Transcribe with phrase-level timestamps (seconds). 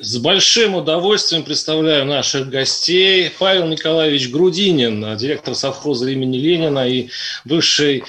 [0.00, 3.32] С большим удовольствием представляю наших гостей.
[3.36, 7.08] Павел Николаевич Грудинин, директор совхоза имени Ленина и
[7.44, 8.04] бывший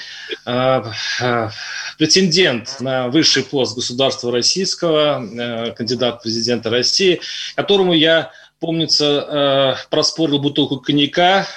[0.45, 0.83] э,
[1.21, 1.49] э,
[1.97, 7.21] претендент на высший пост государства российского, э, кандидат в президента России,
[7.55, 11.47] которому я помнится, проспорил бутылку коньяка.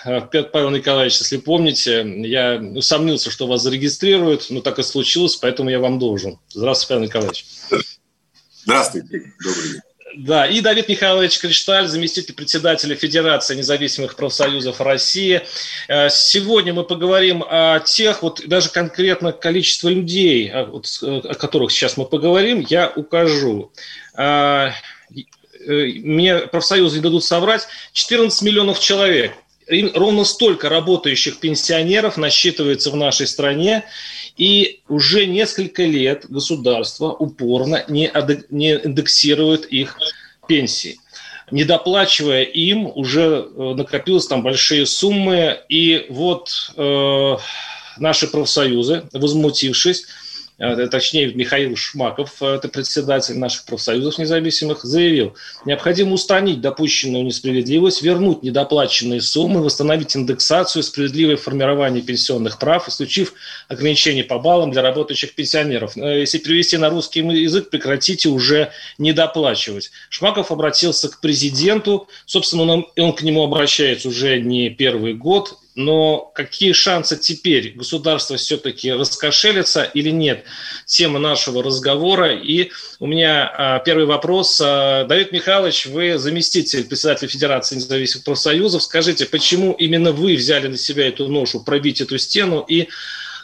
[0.53, 5.81] Павел Николаевич, если помните, я усомнился, что вас зарегистрируют, но так и случилось, поэтому я
[5.81, 6.39] вам должен.
[6.49, 7.45] Здравствуйте, Павел Николаевич.
[8.65, 9.92] Здравствуйте, добрый день.
[10.15, 15.41] Да, и Давид Михайлович Кришталь, заместитель председателя Федерации независимых профсоюзов России.
[15.89, 21.97] Э, сегодня мы поговорим о тех, вот даже конкретно количество людей, о, о которых сейчас
[21.97, 23.73] мы поговорим, я укажу.
[25.65, 29.33] Мне профсоюзы не дадут соврать, 14 миллионов человек.
[29.95, 33.85] Ровно столько работающих пенсионеров насчитывается в нашей стране.
[34.37, 38.11] И уже несколько лет государство упорно не,
[38.51, 39.99] не индексирует их
[40.47, 40.99] пенсии.
[41.51, 45.61] Не доплачивая им, уже э, накопилось там большие суммы.
[45.69, 47.37] И вот э,
[47.99, 50.07] наши профсоюзы, возмутившись,
[50.91, 58.43] точнее Михаил Шмаков, э, это председатель наших профсоюзов независимых, заявил, необходимо устранить допущенную несправедливость, вернуть
[58.43, 63.35] недоплаченные суммы, восстановить индексацию, справедливое формирование пенсионных прав, исключив
[63.69, 65.97] ограничения по баллам для работающих пенсионеров.
[65.97, 69.91] Э, если перевести на русский язык, прекратите уже недоплачивать.
[70.11, 76.31] Шмаков обратился к президенту, собственно, он, он к нему обращается уже не первый год, но
[76.35, 80.45] какие шансы теперь государство все-таки раскошелится или нет?
[80.87, 82.35] Тема нашего разговора.
[82.35, 84.61] И у меня а, первый вопрос.
[84.63, 88.83] А, Давид Михайлович, вы заместитель председателя Федерации независимых профсоюзов.
[88.83, 92.89] Скажите, почему именно вы взяли на себя эту ношу пробить эту стену и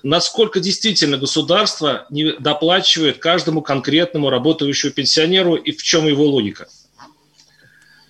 [0.02, 6.68] насколько действительно государство не доплачивает каждому конкретному работающему пенсионеру и в чем его логика?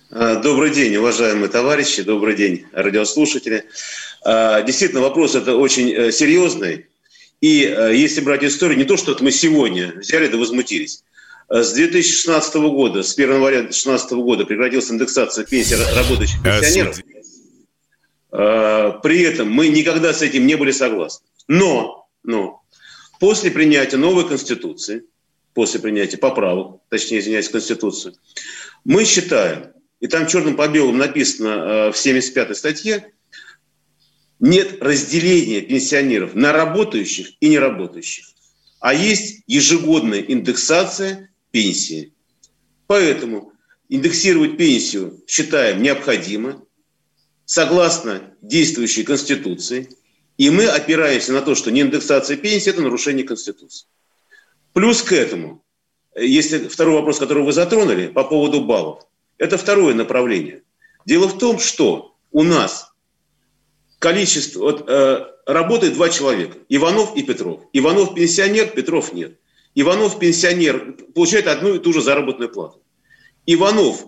[0.09, 3.65] Добрый день, уважаемые товарищи, добрый день, радиослушатели.
[4.23, 6.87] А, действительно, вопрос это очень э, серьезный.
[7.41, 11.03] И э, если брать историю, не то, что мы сегодня взяли да возмутились.
[11.47, 16.99] А с 2016 года, с 1 января 2016 года прекратилась индексация пенсий работающих а, пенсионеров.
[19.03, 21.23] При этом мы никогда с этим не были согласны.
[21.47, 22.63] Но, но
[23.19, 25.03] после принятия новой Конституции,
[25.53, 28.15] после принятия поправок, точнее, извиняюсь, Конституцию,
[28.85, 29.67] мы считаем,
[29.99, 33.13] и там черным по белому написано в 75-й статье,
[34.39, 38.25] нет разделения пенсионеров на работающих и неработающих,
[38.79, 42.13] а есть ежегодная индексация пенсии.
[42.87, 43.51] Поэтому
[43.89, 46.63] индексировать пенсию считаем необходимо,
[47.45, 49.89] согласно действующей Конституции,
[50.37, 53.87] и мы опираемся на то, что не индексация пенсии– это нарушение Конституции.
[54.71, 55.61] Плюс к этому,
[56.15, 59.03] если второй вопрос, который вы затронули по поводу баллов,
[59.39, 60.61] это второе направление.
[61.05, 62.91] Дело в том, что у нас
[63.97, 67.61] количество, вот, э, работает два человека, Иванов и Петров.
[67.73, 69.39] Иванов пенсионер, Петров нет.
[69.73, 72.83] Иванов пенсионер получает одну и ту же заработную плату.
[73.45, 74.05] Иванов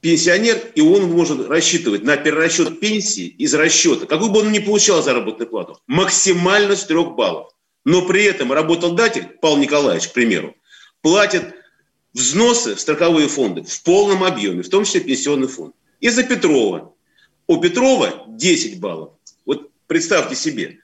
[0.00, 5.02] пенсионер, и он может рассчитывать на перерасчет пенсии из расчета, какую бы он ни получал
[5.02, 7.52] заработную плату, максимально с трех баллов.
[7.84, 10.54] Но при этом работодатель, Павел Николаевич, к примеру,
[11.02, 11.54] платит
[12.16, 15.74] взносы в страховые фонды в полном объеме, в том числе пенсионный фонд.
[16.00, 16.94] И за Петрова
[17.46, 19.10] у Петрова 10 баллов.
[19.44, 20.78] Вот представьте себе,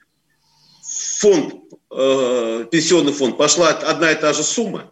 [1.19, 1.55] фонд,
[1.91, 4.91] э, пенсионный фонд, пошла одна и та же сумма.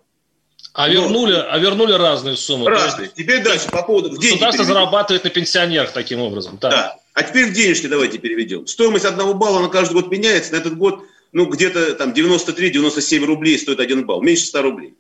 [0.74, 0.94] А но...
[0.94, 2.70] вернули, а вернули разные суммы.
[2.70, 3.06] Разные.
[3.06, 4.10] Есть, теперь дальше по поводу...
[4.10, 6.58] Государство зарабатывает на пенсионерах таким образом.
[6.60, 6.70] Да.
[6.70, 6.98] да.
[7.14, 8.66] А теперь в денежки давайте переведем.
[8.66, 10.54] Стоимость одного балла на каждый год меняется.
[10.54, 11.04] На этот год
[11.34, 14.22] ну, где-то там 93-97 рублей стоит один балл.
[14.22, 14.96] Меньше 100 рублей.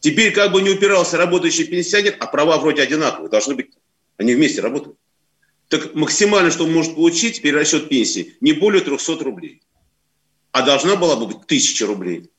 [0.00, 3.70] Теперь как бы не упирался работающий пенсионер, а права вроде одинаковые, должны быть.
[4.16, 4.96] Они вместе работают
[5.68, 9.60] так максимально, что он может получить перерасчет пенсии, не более 300 рублей.
[10.50, 12.30] А должна была бы быть 1000 рублей.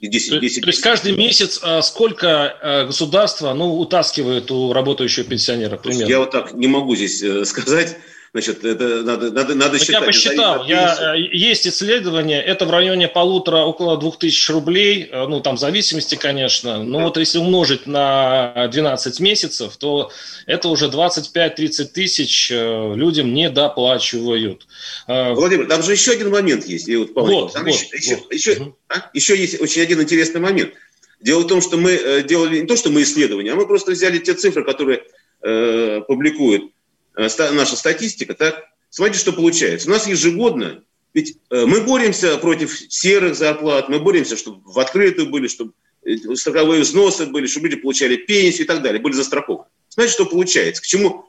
[0.00, 5.24] 10, 10, то, то есть каждый месяц а, сколько а, государство ну, утаскивает у работающего
[5.24, 6.10] пенсионера примерно?
[6.10, 7.96] Я вот так не могу здесь э, сказать.
[8.32, 10.00] Значит, это надо, надо, надо считать.
[10.00, 15.26] Я посчитал, я, э, есть исследование, это в районе полутора, около двух тысяч рублей, э,
[15.26, 20.10] ну, там, в зависимости, конечно, но вот если умножить на 12 месяцев, то
[20.44, 24.66] это уже 25-30 тысяч э, людям не доплачивают.
[25.06, 26.86] Владимир, там же еще один момент есть.
[26.86, 28.32] И вот, вот, там вот, еще, вот.
[28.32, 28.76] Еще, еще, угу.
[28.88, 29.10] а?
[29.14, 30.74] еще есть очень один интересный момент.
[31.20, 34.18] Дело в том, что мы делали не то, что мы исследования, а мы просто взяли
[34.18, 35.02] те цифры, которые
[35.42, 36.77] э, публикует Э,
[37.18, 39.88] наша статистика, так, смотрите, что получается.
[39.88, 45.30] У нас ежегодно, ведь э, мы боремся против серых зарплат, мы боремся, чтобы в открытую
[45.30, 45.72] были, чтобы
[46.04, 49.68] э, страховые взносы были, чтобы люди получали пенсию и так далее, были застрахованы.
[49.88, 50.82] Знаете, что получается?
[50.82, 51.26] К чему?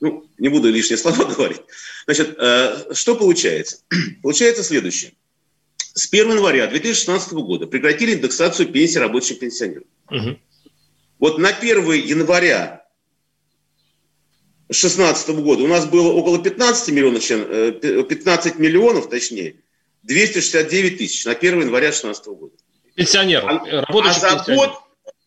[0.00, 1.60] Ну, не буду лишние слова говорить.
[2.06, 2.38] Значит,
[2.96, 3.78] что получается?
[4.22, 5.12] Получается следующее.
[5.94, 9.84] С 1 января 2016 года прекратили индексацию пенсий рабочих пенсионеров.
[10.10, 10.38] Угу.
[11.18, 12.79] Вот на 1 января
[14.70, 19.56] 2016 года у нас было около 15 миллионов, 15 э, миллионов, точнее,
[20.04, 22.52] 269 тысяч на 1 января 2016 года.
[22.94, 23.50] Пенсионеров.
[23.50, 24.74] А, а за год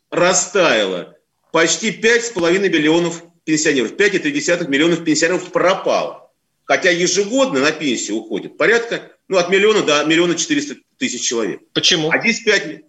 [0.10, 1.18] растаяло
[1.51, 3.92] почти 5,5 миллионов пенсионеров.
[3.92, 6.31] 5,3 миллионов пенсионеров пропало.
[6.63, 11.60] Хотя ежегодно на пенсию уходит порядка ну, от миллиона до миллиона 400 тысяч человек.
[11.74, 12.10] Почему?
[12.12, 12.81] А здесь 5...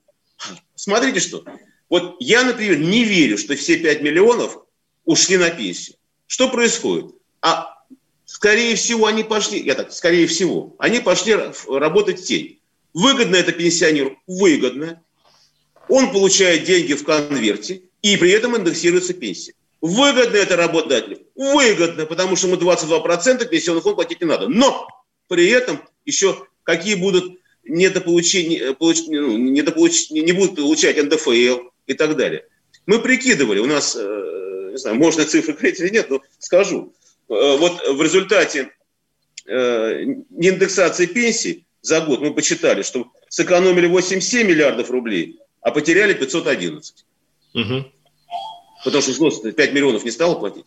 [0.76, 1.44] Смотрите что.
[1.88, 4.58] Вот я, например, не верю, что все 5 миллионов
[5.04, 5.96] ушли на пенсию.
[6.34, 7.14] Что происходит?
[7.42, 7.76] А
[8.24, 11.36] скорее всего они пошли, я так, скорее всего, они пошли
[11.68, 12.58] работать в тень.
[12.92, 14.18] Выгодно это пенсионеру?
[14.26, 15.00] Выгодно.
[15.88, 19.54] Он получает деньги в конверте, и при этом индексируется пенсия.
[19.80, 21.20] Выгодно это работодателю?
[21.36, 24.48] Выгодно, потому что ему 22% пенсионный фонд платить не надо.
[24.48, 24.88] Но
[25.28, 32.16] при этом еще какие будут недополучения, получ, ну, недополуч, не будут получать НДФЛ и так
[32.16, 32.48] далее.
[32.86, 34.34] Мы прикидывали, у нас э,
[34.74, 36.92] не знаю, можно цифры говорить или нет, но скажу.
[37.28, 38.72] Э, вот в результате
[39.46, 40.02] э,
[40.36, 47.04] индексации пенсий за год мы почитали, что сэкономили 8,7 миллиардов рублей, а потеряли 511.
[47.54, 47.84] Угу.
[48.84, 50.66] Потому что взнос 5 миллионов не стало платить.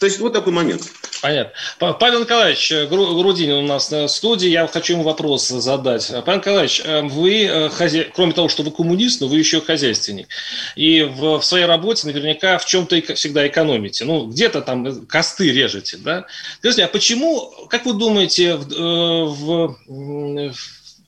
[0.00, 0.90] То есть вот такой момент.
[1.22, 1.52] Понятно.
[1.78, 4.48] Павел Николаевич э, Грудинин у нас на студии.
[4.48, 6.12] Я хочу ему вопрос задать.
[6.26, 8.06] Павел Николаевич, э, вы, э, хозя...
[8.12, 10.26] кроме того, что вы коммунист, но вы еще хозяйственник.
[10.74, 14.04] И в своей работе наверняка в чем-то всегда экономите.
[14.04, 16.26] Ну, где-то там косты режете, да?
[16.58, 20.54] Скажите, а почему, как вы думаете, в, в, в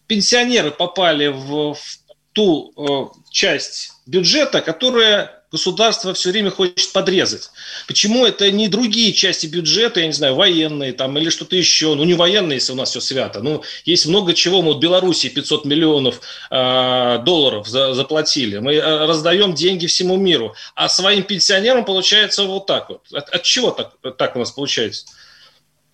[0.07, 1.99] пенсионеры попали в, в
[2.33, 7.51] ту часть бюджета, которая государство все время хочет подрезать.
[7.87, 12.03] Почему это не другие части бюджета, я не знаю, военные там или что-то еще, ну
[12.03, 15.65] не военные, если у нас все свято, ну есть много чего, мы вот Белоруссии 500
[15.65, 16.21] миллионов
[16.51, 22.67] э, долларов за, заплатили, мы а, раздаем деньги всему миру, а своим пенсионерам получается вот
[22.67, 23.03] так вот.
[23.13, 25.07] От, от чего так, так у нас получается?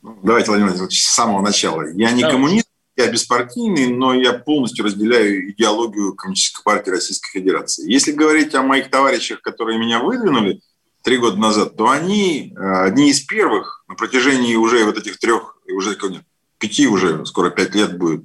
[0.03, 1.83] Давайте, Владимир Владимирович, с самого начала.
[1.83, 2.31] Я не Давайте.
[2.31, 2.70] коммунист,
[3.00, 7.91] я беспартийный, но я полностью разделяю идеологию Коммунистической партии Российской Федерации.
[7.91, 10.61] Если говорить о моих товарищах, которые меня выдвинули
[11.02, 15.56] три года назад, то они э, одни из первых на протяжении уже вот этих трех,
[15.73, 16.23] уже нет,
[16.58, 18.23] пяти уже, скоро пять лет будет,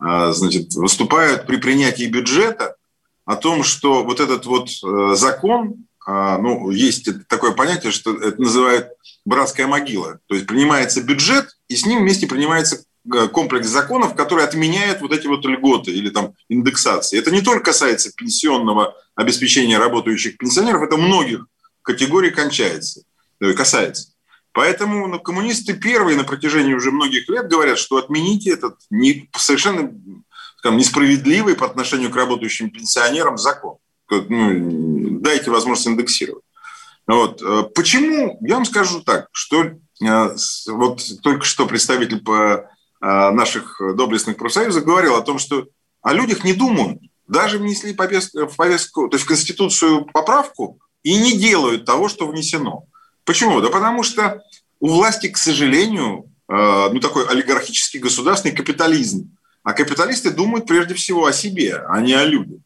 [0.00, 2.76] э, значит, выступают при принятии бюджета
[3.24, 8.88] о том, что вот этот вот э, закон, ну, есть такое понятие, что это называют
[9.24, 10.18] братская могила.
[10.26, 15.26] То есть принимается бюджет, и с ним вместе принимается комплекс законов, которые отменяют вот эти
[15.26, 17.18] вот льготы или там индексации.
[17.18, 21.46] Это не только касается пенсионного обеспечения работающих пенсионеров, это многих
[21.82, 23.02] категорий кончается,
[23.40, 24.12] э, касается.
[24.52, 29.92] Поэтому ну, коммунисты первые на протяжении уже многих лет говорят, что отмените этот не, совершенно
[30.58, 33.76] скажем, несправедливый по отношению к работающим пенсионерам закон.
[34.10, 36.44] Ну, дайте возможность индексировать.
[37.06, 37.40] Вот.
[37.40, 38.38] Э, почему?
[38.42, 39.72] Я вам скажу так, что
[40.66, 45.66] вот только что представитель по Э, наших доблестных профсоюзов говорил о том, что
[46.02, 47.00] о людях не думают.
[47.26, 52.84] Даже внесли в повестку, то есть в Конституцию поправку и не делают того, что внесено.
[53.24, 53.60] Почему?
[53.60, 54.42] Да потому что
[54.80, 59.36] у власти, к сожалению, э, ну, такой олигархический государственный капитализм.
[59.62, 62.60] А капиталисты думают прежде всего о себе, а не о людях.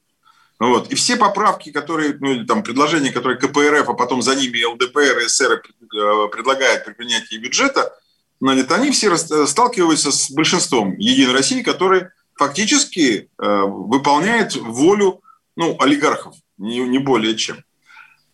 [0.58, 0.90] Вот.
[0.90, 5.18] И все поправки, которые, ну, или там предложения, которые КПРФ, а потом за ними ЛДПР
[5.18, 7.92] и СССР э, предлагают при принятии бюджета–
[8.40, 15.22] значит, они все сталкиваются с большинством Единой России, которые фактически э, выполняет волю
[15.56, 17.58] ну, олигархов, не, не более чем.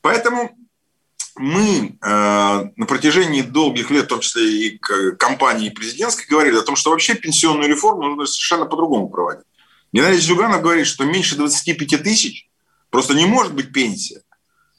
[0.01, 0.57] Поэтому
[1.37, 6.77] мы э, на протяжении долгих лет, в том числе и компании президентской, говорили о том,
[6.77, 9.45] что вообще пенсионную реформу нужно совершенно по-другому проводить.
[9.93, 12.49] Геннадий Зюганов говорит, что меньше 25 тысяч
[12.91, 14.23] просто не может быть пенсия,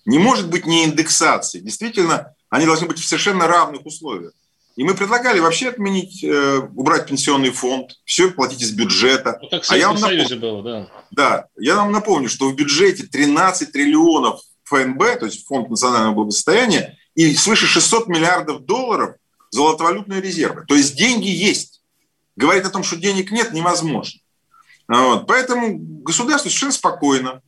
[0.06, 1.60] не может быть ни индексации.
[1.60, 4.34] Действительно, они должны быть в совершенно равных условиях.
[4.82, 9.38] И мы предлагали вообще отменить, э, убрать пенсионный фонд, все платить из бюджета.
[9.40, 10.88] Ну, как в а я Союзе было, да.
[11.12, 16.98] Да, я вам напомню, что в бюджете 13 триллионов ФНБ, то есть Фонд национального благосостояния,
[17.14, 19.18] и свыше 600 миллиардов долларов
[19.52, 20.66] золотовалютные резервы.
[20.68, 21.84] То есть деньги есть.
[22.36, 24.20] Говорить о том, что денег нет, невозможно.
[24.88, 25.28] Вот.
[25.28, 27.44] Поэтому государство совершенно спокойно,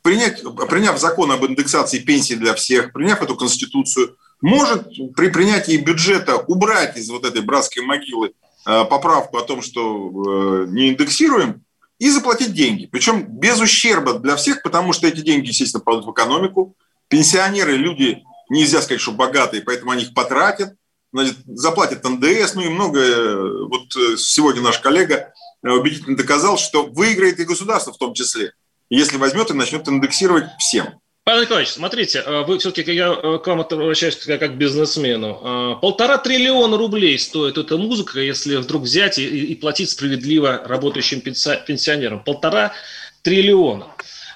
[0.00, 6.36] принять, приняв закон об индексации пенсий для всех, приняв эту конституцию, может при принятии бюджета
[6.36, 8.32] убрать из вот этой братской могилы
[8.66, 11.62] э, поправку о том, что э, не индексируем,
[11.98, 12.86] и заплатить деньги.
[12.86, 16.76] Причем без ущерба для всех, потому что эти деньги, естественно, пойдут в экономику.
[17.06, 20.74] Пенсионеры– люди, нельзя сказать, что богатые, поэтому они их потратят.
[21.12, 23.66] Значит, заплатят НДС, ну и многое.
[23.68, 25.32] Вот э, сегодня наш коллега
[25.62, 28.52] убедительно доказал, что выиграет и государство в том числе,
[28.90, 31.00] если возьмет и начнет индексировать всем.
[31.24, 35.38] Павел Николаевич, смотрите, э, вы все-таки, я э, к вам обращаюсь как к бизнесмену.
[35.40, 41.20] Э, полтора триллиона рублей стоит эта музыка, если вдруг взять и, и платить справедливо работающим
[41.20, 42.24] пенсионерам.
[42.24, 42.72] Полтора
[43.22, 43.86] триллиона.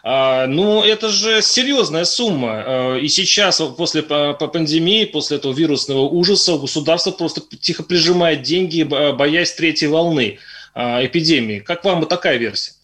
[0.04, 2.96] Ну, это же серьезная сумма.
[3.02, 9.88] И сейчас, после пандемии, после этого вирусного ужаса, государство просто тихо прижимает деньги, боясь третьей
[9.88, 10.38] волны
[10.76, 11.58] эпидемии.
[11.58, 12.75] Как вам такая версия?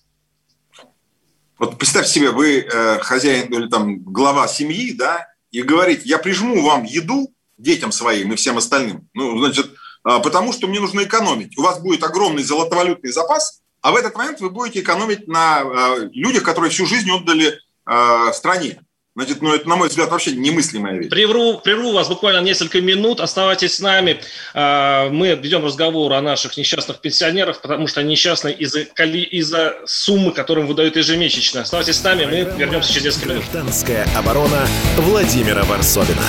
[1.63, 6.61] Вот представьте себе, вы э, хозяин или там глава семьи, да, и говорите, я прижму
[6.61, 11.57] вам еду детям своим и всем остальным, ну, значит, э, потому что мне нужно экономить.
[11.57, 16.09] У вас будет огромный золотовалютный запас, а в этот момент вы будете экономить на э,
[16.15, 17.55] людях, которые всю жизнь отдали
[17.87, 18.81] э, стране.
[19.15, 21.11] Значит, ну это, на мой взгляд, вообще немыслимая вещь.
[21.11, 23.21] Прерву, прерву вас буквально несколько минут.
[23.21, 24.21] Оставайтесь с нами.
[24.55, 29.53] А, мы ведем разговор о наших несчастных пенсионерах, потому что они несчастны из-за из
[29.85, 31.61] суммы, которым выдают ежемесячно.
[31.61, 33.45] Оставайтесь с нами, мы вернемся через несколько минут.
[33.53, 34.67] Гражданская оборона
[34.97, 36.23] Владимира Варсовина.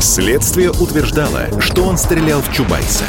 [0.00, 3.04] Следствие утверждало, что он стрелял в Чубайса.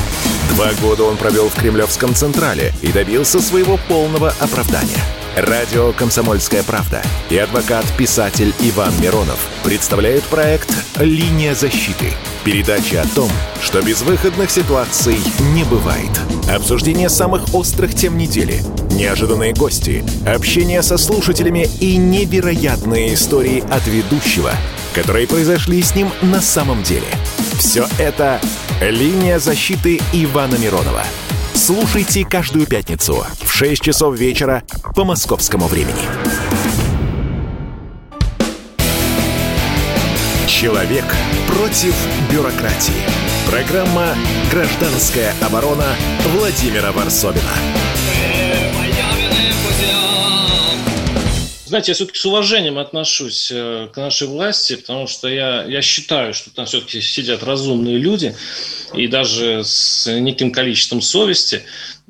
[0.56, 5.02] Два года он провел в Кремлевском Централе и добился своего полного оправдания–
[5.38, 10.68] Радио «Комсомольская правда» и адвокат-писатель Иван Миронов представляют проект
[11.00, 12.12] «Линия защиты».
[12.44, 13.30] Передача о том,
[13.62, 15.20] что безвыходных ситуаций
[15.54, 16.10] не бывает.
[16.50, 24.54] Обсуждение самых острых тем недели, неожиданные гости, общение со слушателями и невероятные истории от ведущего,
[24.98, 27.08] которые произошли с ним на самом деле.
[27.60, 28.42] Все это
[28.82, 31.04] «Линия защиты» Ивана Миронова–
[31.58, 34.62] Слушайте каждую пятницу в 6 часов вечера
[34.96, 36.04] по московскому времени.
[40.48, 41.04] Человек
[41.48, 41.96] против
[42.32, 42.94] бюрократии.
[43.50, 44.14] Программа
[44.52, 45.96] «Гражданская оборона»
[46.36, 48.47] Владимира Варсовина.
[51.78, 56.34] Знаете, я все-таки с уважением отношусь э, к нашей власти, потому что я, я считаю,
[56.34, 58.36] что там все-таки сидят разумные люди,
[58.96, 61.62] и даже с неким количеством совести,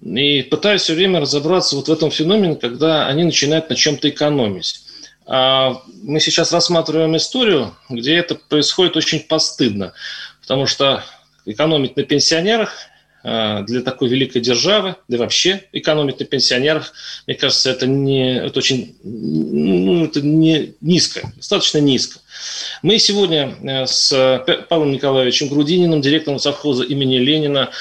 [0.02, 4.84] и пытаюсь все время разобраться вот в этом феномене, когда они начинают на чем-то экономить.
[5.26, 9.92] А мы сейчас рассматриваем историю, где это происходит очень постыдно,
[10.44, 11.04] потому что
[11.44, 12.74] экономить на пенсионерах
[13.28, 16.94] для такой великой державы, да и вообще экономить на пенсионерах,
[17.26, 22.20] мне кажется, это, не, это очень ну, это не низко, достаточно низко.
[22.82, 27.72] Мы сегодня э, с Павлом Николаевичем Грудининым, директором совхоза имени Ленина,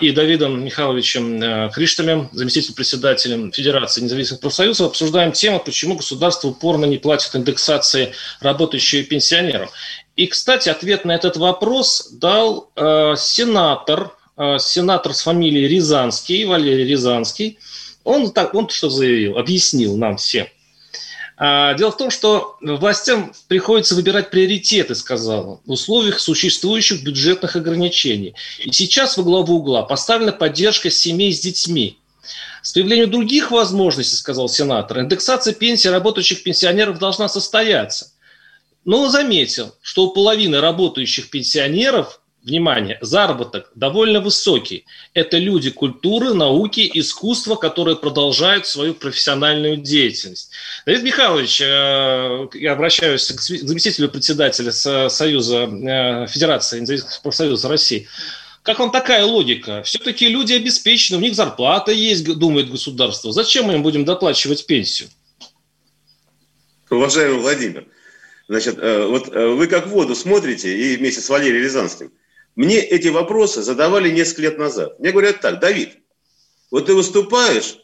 [0.00, 6.84] и Давидом Михайловичем э, Кришталем, заместителем председателем Федерации независимых профсоюзов, обсуждаем тему, почему государство упорно
[6.84, 9.68] не платит индексации работающие пенсионерам.
[10.16, 16.84] И, кстати, ответ на этот вопрос дал э, сенатор Э, сенатор с фамилией Рязанский, Валерий
[16.84, 17.58] Рязанский,
[18.04, 20.46] он, так, он что заявил, объяснил нам всем.
[21.36, 27.56] А, дело в том, что властям приходится выбирать приоритеты, сказал он, в условиях существующих бюджетных
[27.56, 28.34] ограничений.
[28.64, 31.98] И сейчас во главу угла поставлена поддержка семей с детьми.
[32.62, 38.12] С появлением других возможностей, сказал сенатор, индексация пенсий работающих пенсионеров должна состояться.
[38.84, 44.84] Но он заметил, что у половины работающих пенсионеров внимание, заработок довольно высокий.
[45.14, 50.50] Это люди культуры, науки, искусства, которые продолжают свою профессиональную деятельность.
[50.84, 58.06] Давид Михайлович, э, я обращаюсь к заместителю председателя Союза э, Федерации независимых профсоюзов России.
[58.62, 59.82] Как вам такая логика?
[59.82, 63.32] Все-таки люди обеспечены, у них зарплата есть, думает государство.
[63.32, 65.08] Зачем мы им будем доплачивать пенсию?
[66.90, 67.86] Уважаемый Владимир,
[68.48, 72.12] значит, э, вот вы как воду смотрите и вместе с Валерием Рязанским–
[72.56, 74.98] мне эти вопросы задавали несколько лет назад.
[75.00, 75.98] Мне говорят так, Давид,
[76.70, 77.78] вот ты выступаешь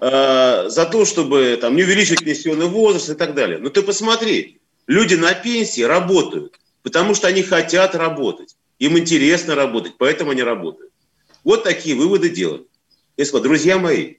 [0.00, 3.58] э, за то, чтобы там, не увеличить пенсионный возраст и так далее.
[3.58, 6.58] Но ты посмотри, люди на пенсии работают.
[6.82, 8.56] Потому что они хотят работать.
[8.78, 10.92] Им интересно работать, поэтому они работают.
[11.44, 12.68] Вот такие выводы делают.
[13.16, 14.14] Если, друзья мои,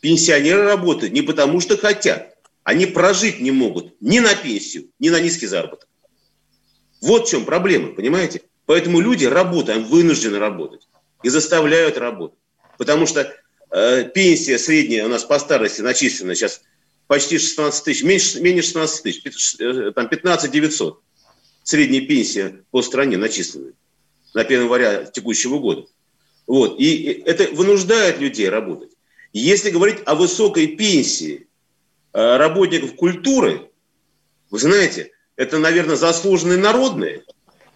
[0.00, 2.36] пенсионеры работают не потому, что хотят.
[2.62, 5.88] Они прожить не могут ни на пенсию, ни на низкий заработок.
[7.00, 8.42] Вот в чем проблема, понимаете?
[8.66, 10.88] Поэтому люди работают, вынуждены работать
[11.22, 12.38] и заставляют работать.
[12.78, 13.32] Потому что
[13.70, 16.62] э, пенсия средняя у нас по старости начислена сейчас
[17.06, 21.00] почти 16 тысяч, меньше, меньше 16 тысяч, э, там 15 900
[21.62, 23.72] средняя пенсия по стране начислена
[24.34, 25.86] на 1 января текущего года.
[26.46, 26.78] Вот.
[26.78, 28.90] И это вынуждает людей работать.
[29.32, 31.48] Если говорить о высокой пенсии
[32.12, 33.70] э, работников культуры,
[34.50, 37.24] вы знаете, это, наверное, заслуженные народные.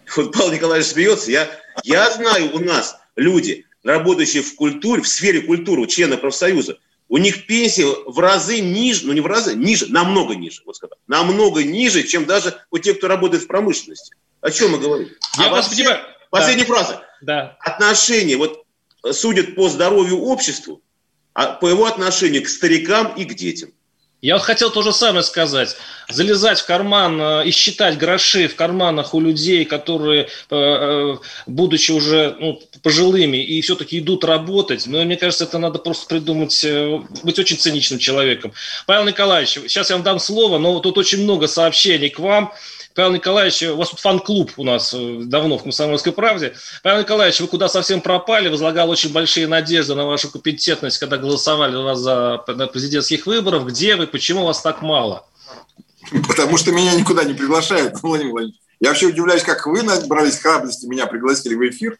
[0.15, 1.31] Вот Павел Николаевич смеется.
[1.31, 1.49] Я,
[1.83, 7.47] я знаю у нас люди, работающие в культуре, в сфере культуры, члены профсоюза, у них
[7.47, 12.03] пенсия в разы ниже, ну не в разы, ниже, намного ниже, вот сказать, намного ниже,
[12.03, 14.15] чем даже у тех, кто работает в промышленности.
[14.41, 15.09] О чем мы говорим?
[15.37, 15.99] Я а понимаю.
[16.29, 16.73] Последняя да.
[16.73, 17.03] фраза.
[17.21, 17.57] Да.
[17.61, 18.63] Отношения, вот
[19.11, 20.81] судят по здоровью обществу,
[21.33, 23.71] а по его отношению к старикам и к детям.
[24.21, 25.77] Я вот хотел то же самое сказать.
[26.09, 31.91] Залезать в карман э, и считать гроши в карманах у людей, которые, э, э, будучи
[31.91, 36.65] уже ну, пожилыми и все-таки идут работать, но мне кажется, это надо просто придумать,
[37.23, 38.51] быть очень циничным человеком.
[38.85, 42.53] Павел Николаевич, сейчас я вам дам слово, но тут очень много сообщений к вам.
[42.99, 46.53] Павел Николаевич, у вас тут фан-клуб у нас э, давно в «Комсомольской правде».
[46.83, 51.77] Павел Николаевич, вы куда совсем пропали, возлагал очень большие надежды на вашу компетентность, когда голосовали
[51.77, 53.63] у вас за на президентских выборах.
[53.67, 55.25] Где вы, почему вас так мало?
[56.27, 58.61] Потому что меня никуда не приглашают, Владимир Владимирович.
[58.81, 61.97] Я вообще удивляюсь, как вы набрались храбрости, меня пригласили в эфир.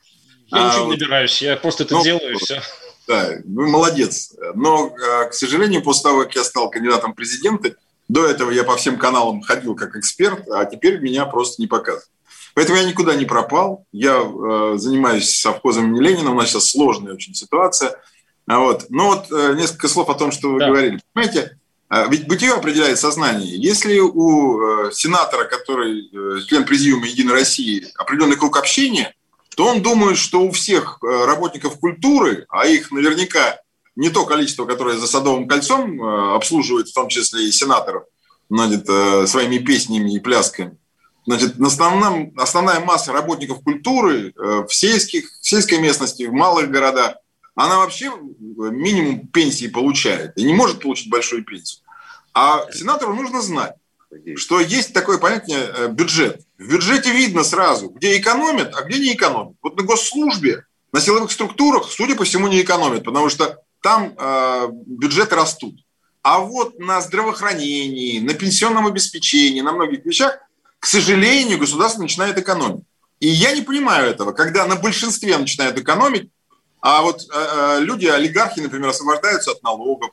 [0.51, 2.61] Я а, ничего не набираюсь, я просто это ну, делаю, и все.
[3.07, 4.33] Да, вы молодец.
[4.53, 7.77] Но, э, к сожалению, после того, как я стал кандидатом в президенты,
[8.09, 12.09] до этого я по всем каналам ходил как эксперт, а теперь меня просто не показывают.
[12.55, 13.85] Поэтому я никуда не пропал.
[13.91, 16.31] Я э, занимаюсь совхозом имени Ленина.
[16.31, 17.95] У нас сейчас сложная очень ситуация.
[18.47, 18.87] А вот.
[18.89, 20.67] Но вот э, несколько слов о том, что вы да.
[20.67, 20.99] говорили.
[21.13, 21.57] Понимаете,
[21.91, 23.55] э, ведь бытие определяет сознание.
[23.55, 29.13] Если у э, сенатора, который э, член президиума Единой России, определенный круг общения,
[29.55, 33.59] то он думает, что у всех э, работников культуры, а их наверняка
[33.99, 38.03] не то количество, которое за Садовым кольцом э, обслуживает, в том числе и сенаторов,
[38.49, 40.77] значит, э, своими песнями и плясками.
[41.25, 47.15] Значит, основном, основная масса работников культуры э, в, сельских, в сельской местности, в малых городах,
[47.55, 51.81] она вообще минимум пенсии получает и не может получить большую пенсию.
[52.33, 53.73] А сенатору нужно знать,
[54.37, 56.39] что есть такое понятие бюджет.
[56.57, 59.57] В бюджете видно сразу, где экономят, а где не экономят.
[59.61, 64.67] Вот на госслужбе, на силовых структурах, судя по всему, не экономят, потому что там э,
[64.71, 65.75] бюджеты растут.
[66.21, 70.37] А вот на здравоохранении, на пенсионном обеспечении, на многих вещах,
[70.79, 72.83] к сожалению, государство начинает экономить.
[73.19, 76.29] И я не понимаю этого, когда на большинстве начинают экономить,
[76.81, 80.11] а вот э, э люди, олигархи, например, освобождаются от налогов.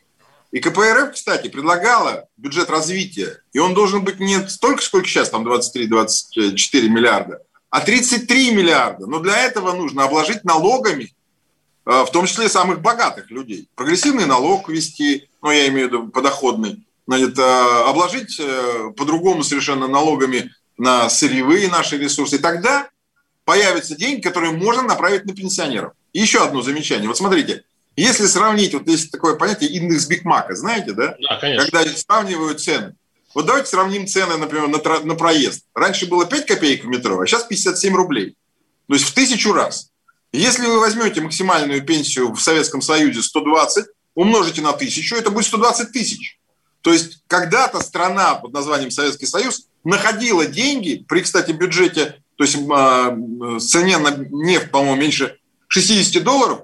[0.53, 5.47] И КПРФ, кстати, предлагала бюджет развития, и он должен быть не столько, сколько сейчас, там
[5.47, 9.07] 23-24 миллиарда, а 33 миллиарда.
[9.07, 11.15] Но для этого нужно обложить налогами
[11.87, 13.69] в том числе самых богатых людей.
[13.77, 19.87] Прогрессивный налог ввести, ну, я имею в виду подоходный, значит, э, обложить э, по-другому совершенно
[19.87, 22.37] налогами на сырьевые наши ресурсы.
[22.37, 22.89] И тогда
[23.45, 25.93] появятся деньги, которые можно направить на пенсионеров.
[26.13, 27.07] И еще одно замечание.
[27.07, 27.63] Вот смотрите,
[27.95, 31.17] если сравнить, вот есть такое понятие индекс Бигмака, знаете, да?
[31.21, 31.71] Да, конечно.
[31.71, 32.95] Когда сравнивают цены.
[33.35, 35.65] Вот давайте сравним цены, например, на, на проезд.
[35.75, 38.37] Раньше было 5 копеек в метро, а сейчас 57 рублей.
[38.89, 39.91] То есть в тысячу раз.
[40.33, 45.93] Если вы возьмете максимальную пенсию в Советском Союзе 120, умножите на тысячу, это будет 120
[45.93, 46.39] тысяч.
[46.83, 52.57] То есть когда-то страна под названием Советский Союз находила деньги при, кстати, бюджете, то есть
[52.57, 56.61] э, цене на нефть, по-моему, меньше 60 долларов,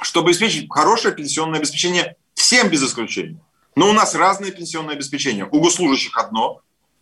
[0.00, 3.40] чтобы обеспечить хорошее пенсионное обеспечение всем без исключения.
[3.74, 5.48] Но у нас разное пенсионное обеспечение.
[5.50, 6.60] У госслужащих одно,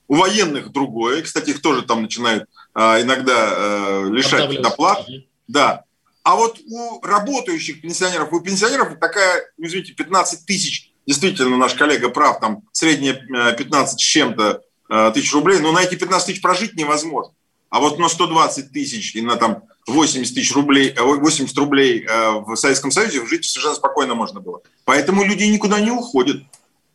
[0.08, 1.22] у военных другое.
[1.22, 5.06] Кстати, их тоже там начинают э, иногда э, лишать доплат.
[5.50, 5.84] Да.
[6.22, 12.08] А вот у работающих пенсионеров, у пенсионеров такая, ну, извините, 15 тысяч, действительно, наш коллега
[12.08, 16.74] прав, там средняя 15 с чем-то э, тысяч рублей, но на эти 15 тысяч прожить
[16.74, 17.32] невозможно.
[17.68, 22.30] А вот на 120 тысяч и на там 80 тысяч рублей, 80 э, рублей э,
[22.46, 24.60] в Советском Союзе жить совершенно спокойно можно было.
[24.84, 26.42] Поэтому люди никуда не уходят.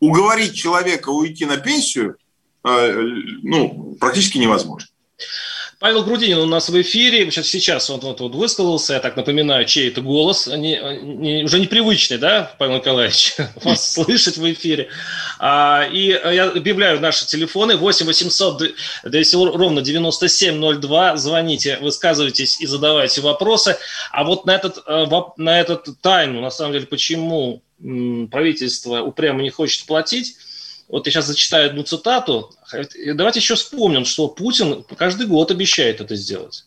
[0.00, 2.16] Уговорить человека уйти на пенсию
[2.62, 4.88] ну, практически невозможно.
[5.78, 7.30] Павел Грудинин у нас в эфире.
[7.30, 8.94] Сейчас, сейчас он вот, вот высказался.
[8.94, 10.46] Я так напоминаю, чей это голос.
[10.46, 14.88] Не, не, уже непривычный, да, Павел Николаевич, вас слышать в эфире.
[15.38, 17.76] А, и я объявляю наши телефоны.
[17.76, 21.16] 8 800 200 ровно 9702.
[21.18, 23.76] Звоните, высказывайтесь и задавайте вопросы.
[24.12, 25.04] А вот на этот, э,
[25.36, 27.62] на этот тайну, на самом деле, почему
[28.30, 30.36] правительство упрямо не хочет платить,
[30.88, 32.54] вот я сейчас зачитаю одну цитату.
[33.14, 36.64] Давайте еще вспомним, что Путин каждый год обещает это сделать.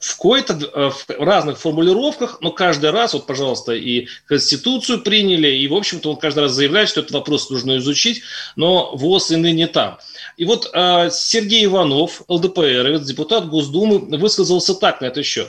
[0.00, 5.74] В, э, в разных формулировках, но каждый раз, вот, пожалуйста, и Конституцию приняли, и, в
[5.74, 8.22] общем-то, он каждый раз заявляет, что этот вопрос нужно изучить,
[8.54, 9.98] но ВОЗ и ныне там.
[10.36, 15.48] И вот э, Сергей Иванов, ЛДПР, депутат Госдумы, высказался так на этот счет.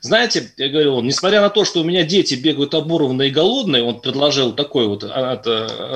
[0.00, 4.00] Знаете, я говорил, несмотря на то, что у меня дети бегают оборванные и голодные, он
[4.00, 5.40] предложил такую вот а,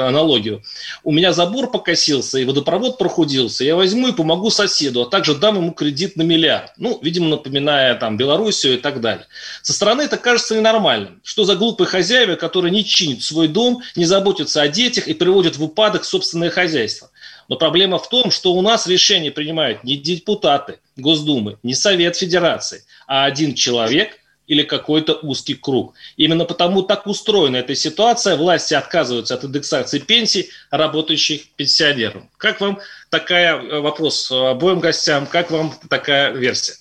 [0.09, 0.63] аналогию,
[1.05, 5.57] у меня забор покосился и водопровод прохудился, я возьму и помогу соседу, а также дам
[5.57, 6.73] ему кредит на миллиард.
[6.77, 9.27] Ну, видимо, напоминая там Белоруссию и так далее.
[9.63, 11.21] Со стороны это кажется ненормальным.
[11.23, 15.57] Что за глупые хозяева, которые не чинят свой дом, не заботятся о детях и приводят
[15.57, 17.11] в упадок собственное хозяйство.
[17.51, 22.85] Но проблема в том, что у нас решения принимают не депутаты Госдумы, не Совет Федерации,
[23.09, 25.95] а один человек или какой-то узкий круг.
[26.17, 28.37] Именно потому так устроена эта ситуация.
[28.37, 32.23] Власти отказываются от индексации пенсий работающих пенсионеров.
[32.37, 35.27] Как вам такая э, вопрос обоим гостям?
[35.27, 36.75] Как вам такая версия?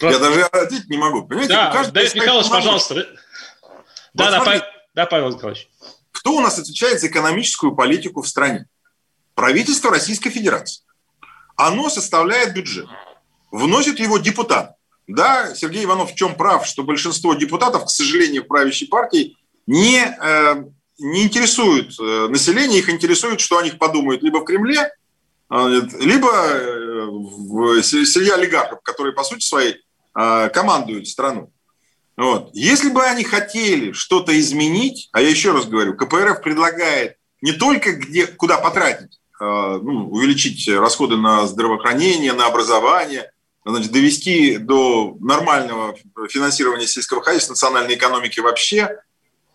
[0.00, 1.22] Я даже ответить не могу.
[1.28, 3.06] Понимаете, да, Давид Михайлович, пожалуйста.
[4.14, 4.62] Да, вот да, Павел,
[4.94, 5.68] да, Павел Николаевич.
[6.26, 8.66] Кто у нас отвечает за экономическую политику в стране?
[9.36, 10.82] Правительство Российской Федерации.
[11.54, 12.88] Оно составляет бюджет.
[13.52, 14.74] Вносит его депутат.
[15.06, 19.36] Да, Сергей Иванов в чем прав, что большинство депутатов, к сожалению, в правящей партии
[19.68, 20.64] не, э,
[20.98, 24.80] не интересуют э, население, их интересует, что о них подумают либо в Кремле,
[25.48, 29.76] э, либо э, в среди олигархов, которые, по сути своей,
[30.18, 31.52] э, командуют страну.
[32.16, 32.50] Вот.
[32.54, 37.92] Если бы они хотели что-то изменить, а я еще раз говорю, КПРФ предлагает не только
[37.92, 43.30] где, куда потратить, э, ну, увеличить расходы на здравоохранение, на образование,
[43.64, 45.94] значит, довести до нормального
[46.30, 48.98] финансирования сельского хозяйства, национальной экономики вообще,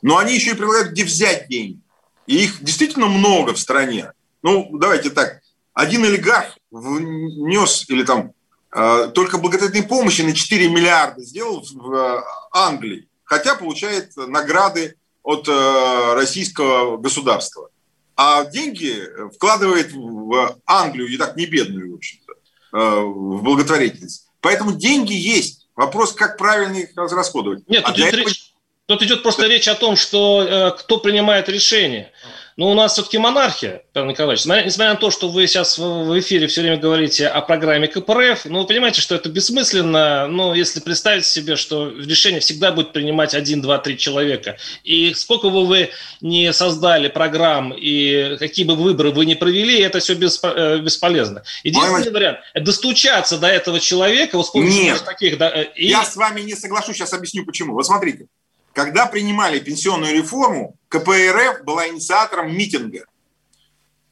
[0.01, 1.79] но они еще и предлагают, где взять деньги.
[2.27, 4.11] И их действительно много в стране.
[4.43, 5.41] Ну, давайте так,
[5.73, 8.33] один олигарх внес или там
[8.71, 16.13] только благотворительной помощи на 4 миллиарда сделал в э, Англии, хотя получает награды от э,
[16.13, 17.69] российского государства.
[18.15, 19.03] А деньги
[19.35, 22.33] вкладывает в Англию, и так не бедную, в общем-то,
[22.71, 24.27] в благотворительность.
[24.41, 25.61] Поэтому деньги есть.
[25.75, 27.67] Вопрос, как правильно их расходовать.
[27.67, 28.27] Нет, а тут, идет, этого...
[28.27, 28.53] речь,
[28.87, 32.11] тут идет просто речь о том, что э, кто принимает решение.
[32.57, 34.45] Но у нас все-таки монархия, Павел Николаевич.
[34.45, 38.61] Несмотря на то, что вы сейчас в эфире все время говорите о программе КПРФ, ну,
[38.61, 43.61] вы понимаете, что это бессмысленно, ну, если представить себе, что решение всегда будет принимать один,
[43.61, 44.57] два, три человека.
[44.83, 49.99] И сколько бы вы не создали программ и какие бы выборы вы не провели, это
[49.99, 51.43] все э, бесполезно.
[51.63, 55.37] Единственный вариант– достучаться до этого человека вот с помощью Нет, таких...
[55.37, 55.87] Да, э, и...
[55.87, 57.73] я с вами не соглашусь, сейчас объясню почему.
[57.73, 58.27] Вот смотрите,
[58.73, 63.05] когда принимали пенсионную реформу, КПРФ была инициатором митинга э,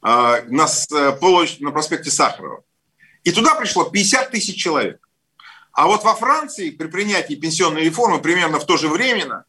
[0.02, 2.62] на, э, на проспекте Сахарова.
[3.24, 5.00] И туда пришло 50 тысяч человек.
[5.72, 9.44] А вот во Франции при принятии пенсионной реформы примерно в то же время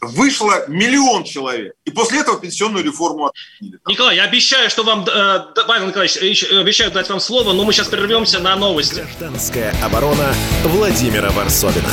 [0.00, 1.74] вышло миллион человек.
[1.84, 3.80] И после этого пенсионную реформу отменили.
[3.86, 7.88] Николай, я обещаю, что вам, э, Павел Николаевич, обещаю дать вам слово, но мы сейчас
[7.88, 9.00] прервемся на новости.
[9.00, 11.92] Гражданская оборона Владимира Варсовина.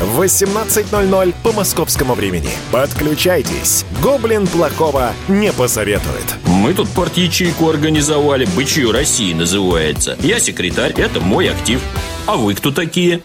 [0.00, 2.50] в 18.00 по московскому времени.
[2.70, 3.84] Подключайтесь.
[4.02, 6.34] Гоблин плохого не посоветует.
[6.46, 8.46] Мы тут порт-ячейку организовали.
[8.56, 10.16] «Бычью России» называется.
[10.20, 11.80] Я секретарь, это мой актив.
[12.26, 13.22] А вы кто такие?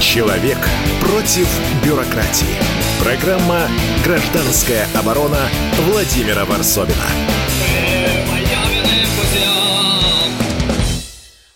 [0.00, 0.58] Человек
[1.00, 1.48] против
[1.84, 2.46] бюрократии.
[3.02, 3.68] Программа
[4.04, 5.48] «Гражданская оборона»
[5.90, 6.94] Владимира Варсовина.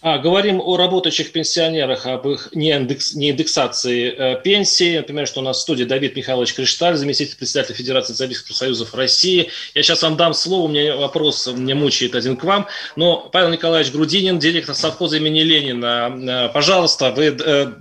[0.03, 4.97] А, говорим о работающих пенсионерах, об их неиндекс, неиндексации э, пенсии.
[4.97, 9.51] Например, что у нас в студии Давид Михайлович Кришталь, заместитель председателя Федерации социалистических профсоюзов России.
[9.75, 12.67] Я сейчас вам дам слово, у меня вопрос мне мучает один к вам.
[12.97, 17.73] Но Павел Николаевич Грудинин, директор совхоза имени Ленина, э, пожалуйста, вы э,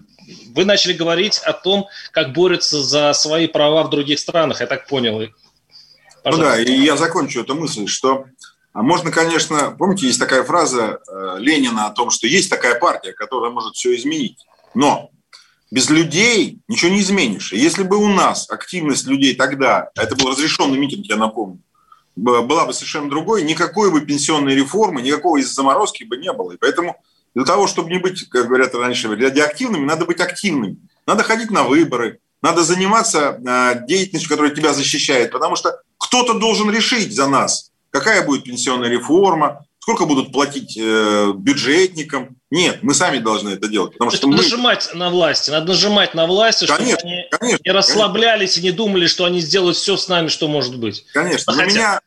[0.54, 4.88] вы начали говорить о том, как борются за свои права в других странах, я так
[4.88, 5.30] понял.
[6.24, 6.58] Пожалуйста.
[6.58, 8.26] Ну да, и я закончу эту мысль, что
[8.74, 13.14] а можно, конечно, помните, есть такая фраза э, Ленина о том, что есть такая партия,
[13.14, 14.46] которая может все изменить.
[14.74, 15.10] Но
[15.72, 17.52] без людей ничего не изменишь.
[17.52, 21.60] И если бы у нас активность людей тогда, а это был разрешенный митинг, я напомню,
[22.16, 26.52] была бы совершенно другой, никакой бы пенсионной реформы, никакого из заморозки бы не было.
[26.52, 27.02] И поэтому
[27.34, 30.78] для того, чтобы не быть, как говорят раньше, радиоактивными, надо быть активными.
[31.06, 36.72] Надо ходить на выборы, надо заниматься э, деятельностью, которая тебя защищает, потому что кто-то должен
[36.72, 42.38] решить за нас, какая будет пенсионная реформа, сколько будут платить э, бюджетникам.
[42.52, 43.94] Нет, мы сами должны это делать.
[43.94, 44.38] Потому что мы...
[44.38, 48.60] нажимать на власти, надо нажимать на власти, конечно, чтобы они конечно, не расслаблялись конечно.
[48.60, 51.06] и не думали, что они сделают все с нами, что может быть.
[51.14, 51.54] Конечно.
[51.54, 51.66] Хотя...
[51.66, 52.02] меня,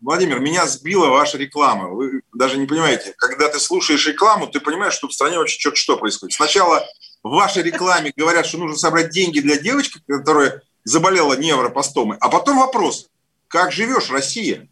[0.00, 1.88] Владимир, меня сбила ваша реклама.
[1.88, 5.76] Вы даже не понимаете, когда ты слушаешь рекламу, ты понимаешь, что в стране очень что-то
[5.76, 6.34] что происходит.
[6.34, 6.84] Сначала
[7.22, 12.58] в вашей рекламе говорят, что нужно собрать деньги для девочки, которая заболела невропостомой, а потом
[12.58, 13.08] вопрос,
[13.48, 14.68] как живешь, Россия?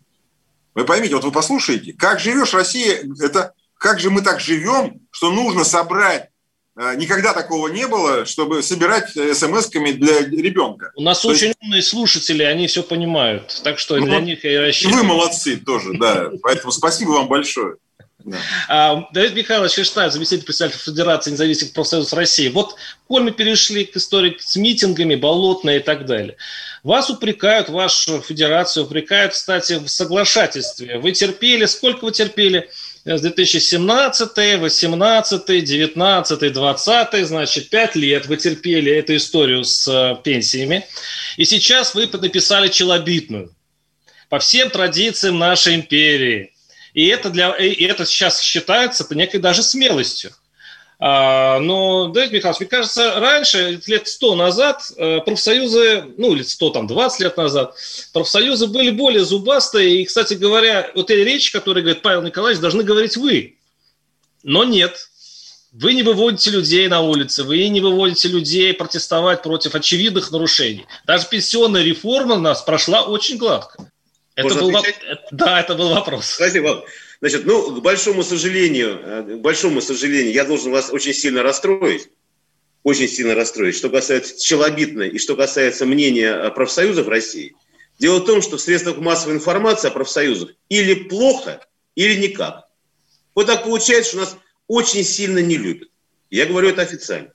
[0.74, 5.30] Вы поймите, вот вы послушаете, как живешь, Россия, это как же мы так живем, что
[5.30, 6.30] нужно собрать
[6.76, 10.92] э, Никогда такого не было, чтобы собирать смс-ками для ребенка.
[10.96, 11.58] У нас То очень есть...
[11.61, 13.61] умные слушатели, они все понимают.
[13.64, 15.02] Так что ну, для них я и рассчитываю.
[15.02, 16.30] Вы молодцы тоже, да.
[16.42, 17.76] Поэтому спасибо вам большое.
[18.24, 18.38] Да.
[18.68, 22.48] А, Давид Михайлович Ферштайн, заместитель председателя Федерации независимых профсоюзов России.
[22.48, 22.76] Вот,
[23.08, 26.37] коль мы перешли к истории с митингами, болотные и так далее.
[26.82, 30.98] Вас упрекают, вашу федерацию упрекают, кстати, в соглашательстве.
[30.98, 32.68] Вы терпели, сколько вы терпели?
[33.04, 40.87] С 2017, 18, 19, 20, значит, 5 лет вы терпели эту историю с э, пенсиями.
[41.37, 43.52] И сейчас вы написали челобитную
[44.28, 46.52] по всем традициям нашей империи.
[46.94, 50.33] И это, для, и это сейчас считается некой даже смелостью.
[51.05, 56.70] А, но, Давид Михайлович, мне кажется, раньше, лет сто назад, э, профсоюзы, ну, или сто,
[56.70, 57.74] там, 20 лет назад,
[58.12, 60.00] профсоюзы были более зубастые.
[60.00, 63.57] И, кстати говоря, вот эти речи, которые говорит Павел Николаевич, должны говорить вы.
[64.44, 65.09] Но нет.
[65.72, 70.87] Вы не выводите людей на улицы, вы не выводите людей протестовать против очевидных нарушений.
[71.07, 73.90] Даже пенсионная реформа у нас прошла очень гладко.
[74.35, 74.73] Это был,
[75.31, 76.27] да, это был вопрос.
[76.27, 76.85] Спасибо.
[77.21, 82.09] Значит, ну, к большому сожалению, э, к большому сожалению, я должен вас очень сильно расстроить.
[82.83, 83.77] Очень сильно расстроить.
[83.77, 87.55] Что касается челобитной и что касается мнения профсоюзов России.
[87.99, 91.64] Дело в том, что в средствах массовой информации о профсоюзах или плохо,
[91.95, 92.64] или никак.
[93.35, 95.88] Вот так получается, что нас очень сильно не любят.
[96.31, 97.33] Я говорю это официально.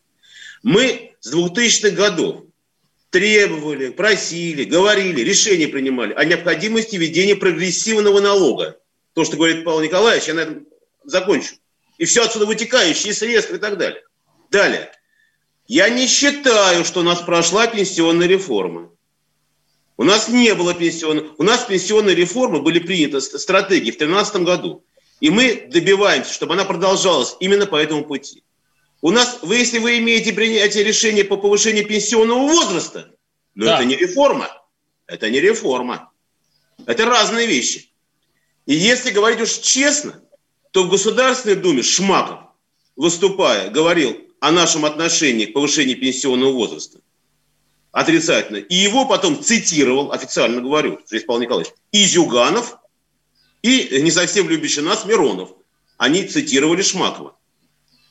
[0.64, 2.47] Мы с 2000-х годов
[3.10, 8.78] требовали, просили, говорили, решения принимали о необходимости введения прогрессивного налога
[9.18, 10.68] то, что говорит Павел Николаевич, я на этом
[11.04, 11.56] закончу.
[11.98, 14.04] И все отсюда вытекающие средства и так далее.
[14.52, 14.92] Далее.
[15.66, 18.92] Я не считаю, что у нас прошла пенсионная реформа.
[19.98, 21.32] У нас не было пенсионной...
[21.40, 24.86] У нас пенсионные реформы были приняты стратегии в 2013 году.
[25.20, 28.44] И мы добиваемся, чтобы она продолжалась именно по этому пути.
[29.02, 33.14] У нас, вы, если вы имеете принятие решения по повышению пенсионного возраста,
[33.54, 33.76] но да.
[33.76, 34.50] это не реформа.
[35.06, 36.12] Это не реформа.
[36.86, 37.92] Это разные вещи.
[38.66, 40.22] И если говорить уж честно,
[40.72, 42.40] то в Государственной Думе Шмаков,
[42.96, 47.00] выступая, говорил о нашем отношении к повышению пенсионного возраста
[47.92, 48.58] отрицательно.
[48.58, 52.78] И его потом цитировал, официально говорю, здесь Павел Николаевич, и Зюганов,
[53.64, 55.52] и не совсем любящий нас Миронов.
[55.98, 57.36] Они цитировали Шмакова.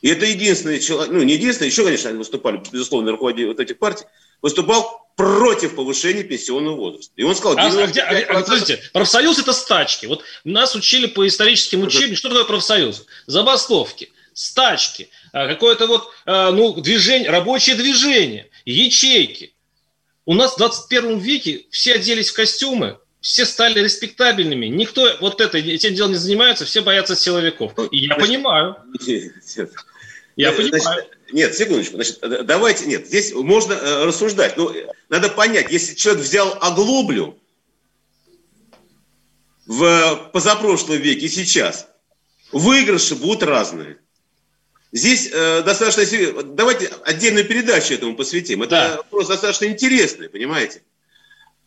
[0.02, 3.78] И это единственный человек, ну не единственный, еще, конечно, они выступали, безусловно, руководители вот этих
[3.78, 4.04] партий,
[4.42, 7.12] выступал против повышения пенсионного возраста.
[7.16, 7.58] И он сказал...
[7.58, 10.06] А, а, где, а, а, подождите, профсоюз это стачки.
[10.06, 13.06] Вот нас учили по историческим учебникам, что такое профсоюз?
[13.26, 19.54] Забастовки, стачки, а, какое-то вот а, ну, движение, рабочее движение, ячейки.
[20.26, 24.66] У нас в 21 веке все оделись в костюмы, все стали респектабельными.
[24.66, 27.72] Никто вот это, этим делом не занимается, все боятся силовиков.
[27.90, 28.76] И я понимаю.
[30.36, 31.04] Я понимаю.
[31.32, 31.96] Нет, секундочку.
[31.96, 34.56] Значит, давайте, нет, здесь можно э, рассуждать.
[34.56, 34.72] Но
[35.08, 37.36] надо понять, если человек взял оглоблю
[39.66, 41.88] в позапрошлом веке и сейчас,
[42.52, 43.98] выигрыши будут разные.
[44.92, 46.44] Здесь э, достаточно...
[46.44, 48.62] Давайте отдельную передачу этому посвятим.
[48.62, 48.96] Это да.
[48.98, 50.82] вопрос достаточно интересный, понимаете?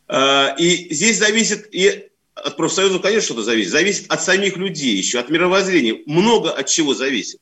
[0.10, 1.70] Э, и здесь зависит...
[1.74, 3.72] И от профсоюза, конечно, что-то зависит.
[3.72, 6.02] Зависит от самих людей еще, от мировоззрения.
[6.06, 7.40] Много от чего зависит.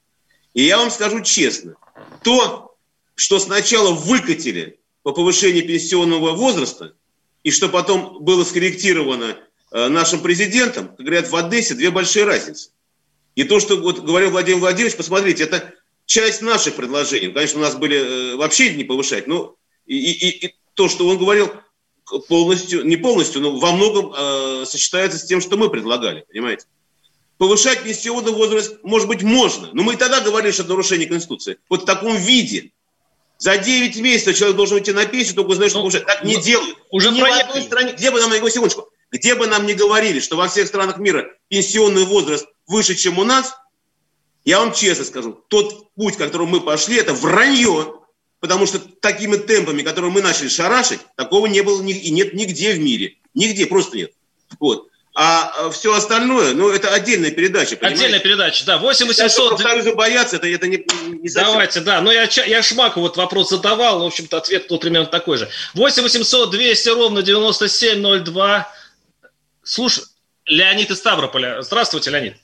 [0.53, 1.75] И я вам скажу честно.
[2.23, 2.75] То,
[3.15, 6.93] что сначала выкатили по повышению пенсионного возраста,
[7.43, 9.37] и что потом было скорректировано
[9.71, 12.71] э, нашим президентом, как говорят в Одессе, две большие разницы.
[13.35, 15.73] И то, что вот говорил Владимир Владимирович, посмотрите, это
[16.05, 17.33] часть наших предложений.
[17.33, 21.17] Конечно, у нас были э, вообще не повышать, но и, и, и то, что он
[21.17, 21.51] говорил,
[22.27, 26.65] полностью, не полностью, но во многом э, сочетается с тем, что мы предлагали, понимаете?
[27.37, 31.57] Повышать пенсионный возраст, может быть, можно, но мы и тогда говорили, что это нарушение Конституции.
[31.69, 32.71] Вот в таком виде.
[33.39, 36.37] За 9 месяцев человек должен идти на пенсию, только узнать, что ну, уже так не
[36.37, 36.77] ну, делают.
[36.89, 40.19] Уже ни в одной стране, где бы нам, его секундочку, где бы нам не говорили,
[40.19, 43.53] что во всех странах мира пенсионный возраст выше, чем у нас,
[44.43, 47.96] я вам честно скажу, тот путь, которым мы пошли, это вранье,
[48.47, 52.79] потому что такими темпами, которые мы начали шарашить, такого не было и нет нигде в
[52.79, 53.15] мире.
[53.33, 54.11] Нигде, просто нет.
[54.59, 54.87] Вот.
[55.13, 57.75] А, а все остальное, ну, это отдельная передача.
[57.75, 58.03] Понимаете?
[58.03, 58.77] Отдельная передача, да.
[58.77, 59.49] 8800...
[59.49, 60.77] Профсоюзы боятся, это, это не,
[61.21, 61.51] не совсем...
[61.51, 62.01] Давайте, да.
[62.01, 65.49] Но я, я Шмаку вот вопрос задавал, в общем-то, ответ был примерно такой же.
[65.73, 68.71] 8800 200 ровно 9702.
[69.63, 70.03] Слушай,
[70.45, 71.61] Леонид из Ставрополя.
[71.61, 72.37] Здравствуйте, Леонид.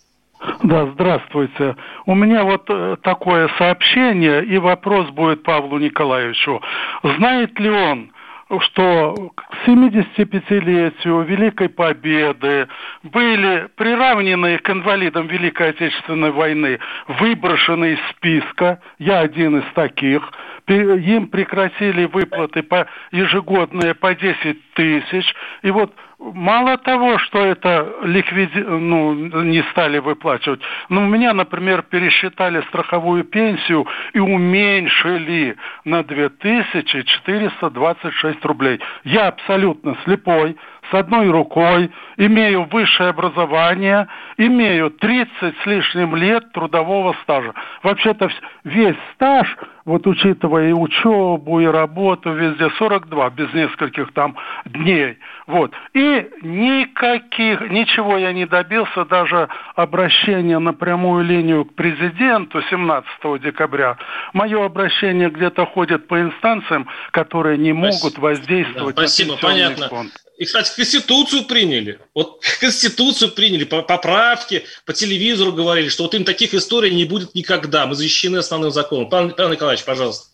[0.63, 1.75] Да, здравствуйте.
[2.05, 6.61] У меня вот э, такое сообщение, и вопрос будет Павлу Николаевичу.
[7.03, 8.11] Знает ли он,
[8.59, 12.67] что к 75-летию Великой Победы
[13.03, 20.29] были приравнены к инвалидам Великой Отечественной войны, выброшены из списка, я один из таких,
[20.67, 25.93] им прекратили выплаты по ежегодные по 10 тысяч, и вот
[26.31, 28.59] Мало того, что это ликвиди...
[28.59, 38.45] ну, не стали выплачивать, но у меня, например, пересчитали страховую пенсию и уменьшили на 2426
[38.45, 38.79] рублей.
[39.03, 40.55] Я абсолютно слепой,
[40.91, 44.07] с одной рукой, имею высшее образование,
[44.37, 47.53] имею 30 с лишним лет трудового стажа.
[47.81, 48.29] Вообще-то
[48.63, 55.17] весь стаж, вот учитывая и учебу, и работу, везде 42, без нескольких там дней.
[55.47, 55.71] Вот.
[55.93, 63.97] И никаких, ничего я не добился, даже обращение на прямую линию к президенту 17 декабря.
[64.33, 69.89] Мое обращение где-то ходит по инстанциям, которые не могут воздействовать да, спасибо, на понятно.
[69.89, 70.11] фонд.
[70.37, 71.99] И, кстати, Конституцию приняли.
[72.13, 77.85] Вот Конституцию приняли, поправки, по телевизору говорили, что вот им таких историй не будет никогда.
[77.85, 79.09] Мы защищены основным законом.
[79.09, 80.32] Павел Николаевич, пожалуйста.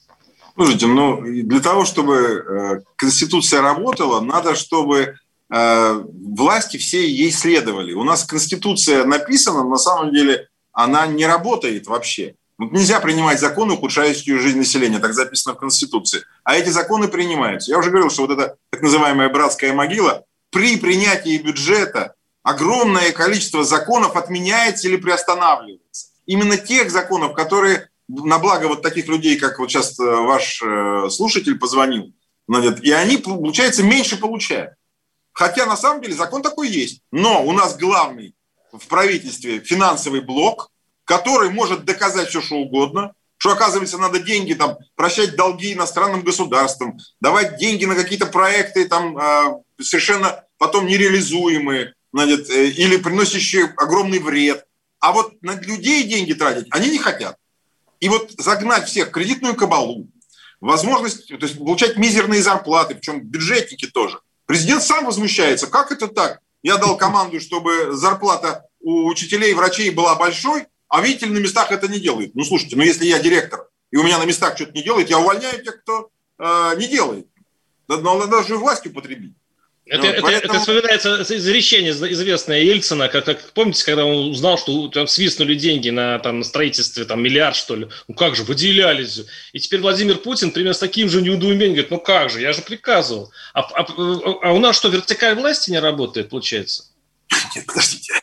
[0.55, 5.15] Слушайте, ну, для того, чтобы э, Конституция работала, надо, чтобы
[5.51, 6.03] э,
[6.35, 7.93] власти все ей следовали.
[7.93, 12.35] У нас Конституция написана, на самом деле она не работает вообще.
[12.57, 16.23] Вот нельзя принимать законы, ухудшающие жизнь населения, так записано в Конституции.
[16.43, 17.71] А эти законы принимаются.
[17.71, 23.63] Я уже говорил, что вот эта так называемая братская могила, при принятии бюджета огромное количество
[23.63, 26.07] законов отменяется или приостанавливается.
[26.25, 31.09] Именно тех законов, которые на благо вот таких людей, как вот сейчас э, ваш э,
[31.09, 32.11] слушатель позвонил,
[32.81, 34.73] и они, получается, меньше получают.
[35.31, 37.01] Хотя на самом деле закон такой есть.
[37.11, 38.35] Но у нас главный
[38.73, 40.69] в правительстве финансовый блок–
[41.09, 46.99] который может доказать все, что угодно, что, оказывается, надо деньги, там, прощать долги иностранным государствам,
[47.19, 54.67] давать деньги на какие-то проекты, там, э, совершенно потом нереализуемые, или приносящие огромный вред.
[54.99, 57.37] А вот на людей деньги тратить они не хотят.
[57.99, 60.07] И вот загнать всех в кредитную кабалу,
[60.61, 64.19] возможность то есть, получать мизерные зарплаты, причем бюджетники тоже.
[64.45, 65.67] Президент сам возмущается.
[65.67, 66.39] Как это так?
[66.63, 71.87] Я дал команду, чтобы зарплата у учителей врачей была большой, а видите, на местах это
[71.87, 72.35] не делает.
[72.35, 75.19] Ну, слушайте, ну если я директор, и у меня на местах что-то не делает, я
[75.19, 77.27] увольняю тех, кто э, не делает.
[77.87, 79.33] Но надо даже власть употребить.
[79.89, 80.53] Это, ну, это, поэтому...
[80.53, 85.89] это вспоминается изречение известное Ельцина, как, как помните, когда он узнал, что там свистнули деньги
[85.89, 89.21] на, там, на строительстве, там миллиард что ли, ну как же, выделялись.
[89.51, 92.61] И теперь Владимир Путин примерно с таким же неудоумением говорит, ну как же, я же
[92.61, 93.31] приказывал.
[93.55, 93.85] А, а,
[94.43, 96.83] а у нас что, вертикаль власти не работает, получается?
[97.55, 98.13] Нет, подождите.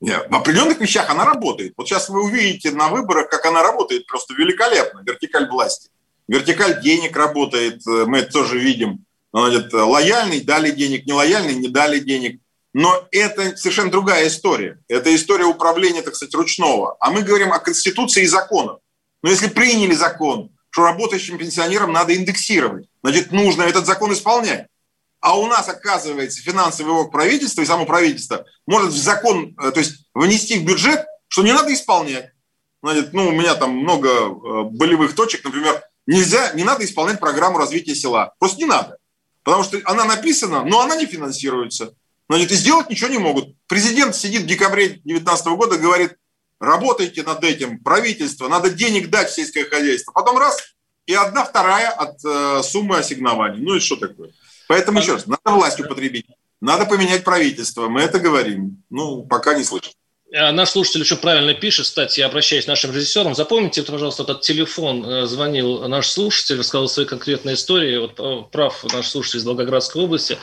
[0.00, 1.74] Нет, в определенных вещах она работает.
[1.76, 5.02] Вот сейчас вы увидите на выборах, как она работает просто великолепно.
[5.06, 5.90] Вертикаль власти.
[6.26, 9.03] Вертикаль денег работает, э, мы это тоже видим.
[9.34, 12.40] Значит, лояльный дали денег, нелояльный не дали денег.
[12.72, 14.78] Но это совершенно другая история.
[14.86, 16.96] Это история управления, так сказать, ручного.
[17.00, 18.78] А мы говорим о Конституции и законах.
[19.24, 24.68] Но если приняли закон, что работающим пенсионерам надо индексировать, значит, нужно этот закон исполнять.
[25.20, 29.80] А у нас, оказывается, финансовый блок правительства и само правительство может в закон, э, то
[29.80, 32.30] есть внести в бюджет, что не надо исполнять.
[32.82, 37.58] значит, ну, у меня там много э, болевых точек, например, нельзя, не надо исполнять программу
[37.58, 38.34] развития села.
[38.38, 38.98] Просто не надо.
[39.44, 41.94] Потому что она написана, но она не финансируется.
[42.28, 43.54] Значит, и сделать ничего не могут.
[43.66, 46.16] Президент сидит в декабре 2019 года, говорит,
[46.58, 50.12] работайте над этим, правительство, надо денег дать в сельское хозяйство.
[50.12, 50.58] Потом раз,
[51.06, 53.60] и одна вторая от э, суммы ассигнований.
[53.60, 54.30] Ну и что такое?
[54.66, 56.26] Поэтому еще раз, надо власть употребить,
[56.62, 57.88] надо поменять правительство.
[57.88, 58.82] Мы это говорим.
[58.88, 59.92] Ну, пока не слышим.
[60.36, 63.36] А наш слушатель еще правильно пишет, кстати, я обращаюсь к нашим режиссерам.
[63.36, 65.04] Запомните, пожалуйста, этот телефон.
[65.06, 67.98] Э, звонил наш слушатель, рассказал свои конкретные истории.
[67.98, 70.36] Вот э, прав наш слушатель из Волгоградской области,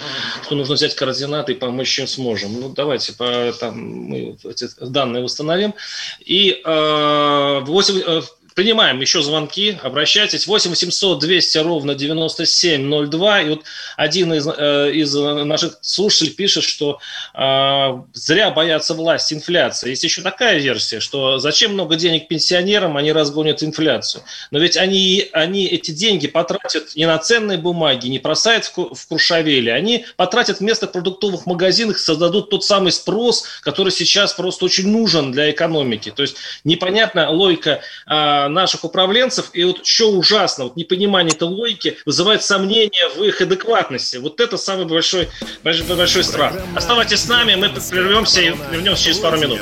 [0.46, 2.62] что нужно взять координаты и помочь, чем сможем.
[2.62, 5.74] Ну, давайте по, там, мы эти данные восстановим.
[6.22, 8.22] И э, 8, э,
[8.56, 10.46] Принимаем еще звонки, обращайтесь.
[10.46, 13.42] 8 800 200 ровно 9702.
[13.42, 13.62] И вот
[13.96, 17.00] один из, э, из наших слушателей пишет, что
[17.34, 19.90] э, зря боятся власти инфляции.
[19.90, 24.24] Есть еще такая версия, что зачем много денег пенсионерам, они разгонят инфляцию.
[24.52, 29.08] Но ведь они, они эти деньги потратят не на ценные бумаги, не бросают в, в
[29.08, 29.74] Крушавеле.
[29.74, 35.52] Они потратят вместо продуктовых магазинах, создадут тот самый спрос, который сейчас просто очень нужен для
[35.52, 36.12] экономики.
[36.14, 36.36] То есть
[36.66, 39.50] непонятна логика э, наших управленцев.
[39.54, 44.18] И вот что ужасно, вот непонимание этой логики вызывает сомнения в их адекватности.
[44.18, 45.30] Вот это самый большой,
[45.64, 46.54] большой, большой страх.
[46.76, 49.62] Оставайтесь с нами, мы прервемся и вернемся через пару минут.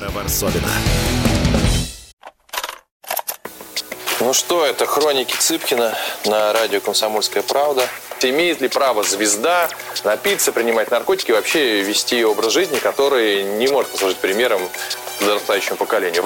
[4.21, 7.87] Ну что, это хроники Цыпкина на радио «Комсомольская правда».
[8.21, 9.69] Имеет ли право звезда
[10.03, 14.61] напиться, принимать наркотики и вообще вести образ жизни, который не может послужить примером
[15.19, 16.25] подрастающему поколению?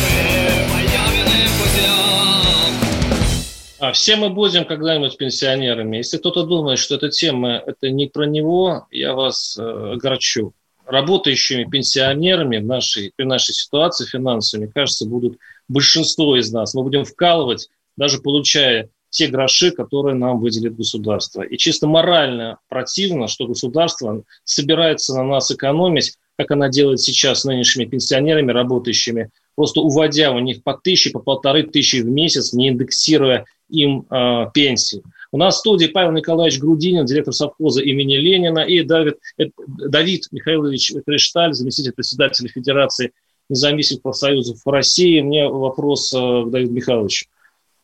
[3.81, 5.97] А все мы будем когда-нибудь пенсионерами.
[5.97, 10.53] Если кто-то думает, что эта тема это не про него, я вас э, огорчу.
[10.85, 16.75] Работающими пенсионерами в нашей, при нашей ситуации финансовой, мне кажется, будут большинство из нас.
[16.75, 21.41] Мы будем вкалывать, даже получая те гроши, которые нам выделит государство.
[21.41, 27.45] И чисто морально противно, что государство собирается на нас экономить, как она делает сейчас с
[27.45, 32.69] нынешними пенсионерами, работающими, просто уводя у них по тысяче, по полторы тысячи в месяц, не
[32.69, 35.01] индексируя им э, пенсии.
[35.33, 40.27] У нас в студии Павел Николаевич Грудинин, директор совхоза имени Ленина, и Давид, э, Давид
[40.31, 43.13] Михайлович Кришталь, заместитель председателя Федерации
[43.49, 45.21] независимых профсоюзов России.
[45.21, 47.27] Мне вопрос э, к Давиду Михайловичу.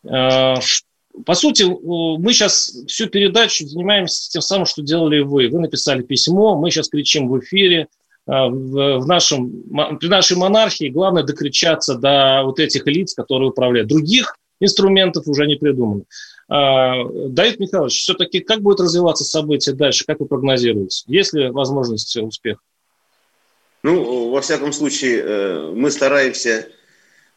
[0.04, 0.56] Э,
[1.26, 5.48] по сути, мы сейчас всю передачу занимаемся тем самым, что делали вы.
[5.48, 7.88] Вы написали письмо, мы сейчас кричим в эфире.
[8.28, 9.64] В нашем,
[10.00, 13.88] при нашей монархии главное докричаться до вот этих лиц, которые управляют.
[13.88, 16.04] Других инструментов уже не придумано.
[16.50, 21.04] А, Давид Михайлович, все-таки как будет развиваться событие дальше, как вы прогнозируете?
[21.08, 22.60] Есть ли возможность успеха?
[23.84, 26.70] Ну, во всяком случае, э, мы стараемся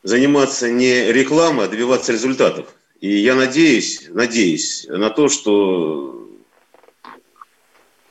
[0.02, 2.74] заниматься не рекламой, а добиваться результатов.
[3.00, 6.28] И я надеюсь, надеюсь на то, что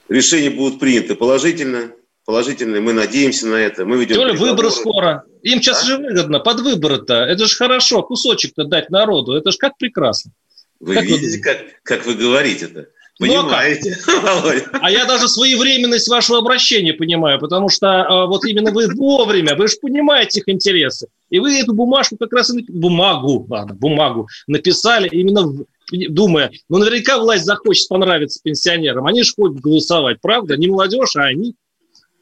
[0.08, 1.92] решения будут приняты положительно,
[2.30, 3.86] положительные, мы надеемся на это.
[3.86, 5.24] Мы ведем Толя, выборы скоро.
[5.42, 5.86] Им сейчас а?
[5.88, 7.16] же выгодно, под выборы-то.
[7.16, 9.34] Это же хорошо, кусочек-то дать народу.
[9.34, 10.32] Это же как прекрасно.
[10.80, 12.86] Вы как видите, вы как, как вы говорите-то?
[13.18, 18.72] Понимаете, ну, а, а я даже своевременность вашего обращения понимаю, потому что а, вот именно
[18.72, 21.08] вы вовремя, вы же понимаете их интересы.
[21.32, 25.52] И вы эту бумажку как раз и бумагу, ладно, бумагу написали именно
[25.92, 30.56] думая, ну наверняка власть захочет понравиться пенсионерам, они же ходят голосовать, правда?
[30.56, 31.56] Не молодежь, а они.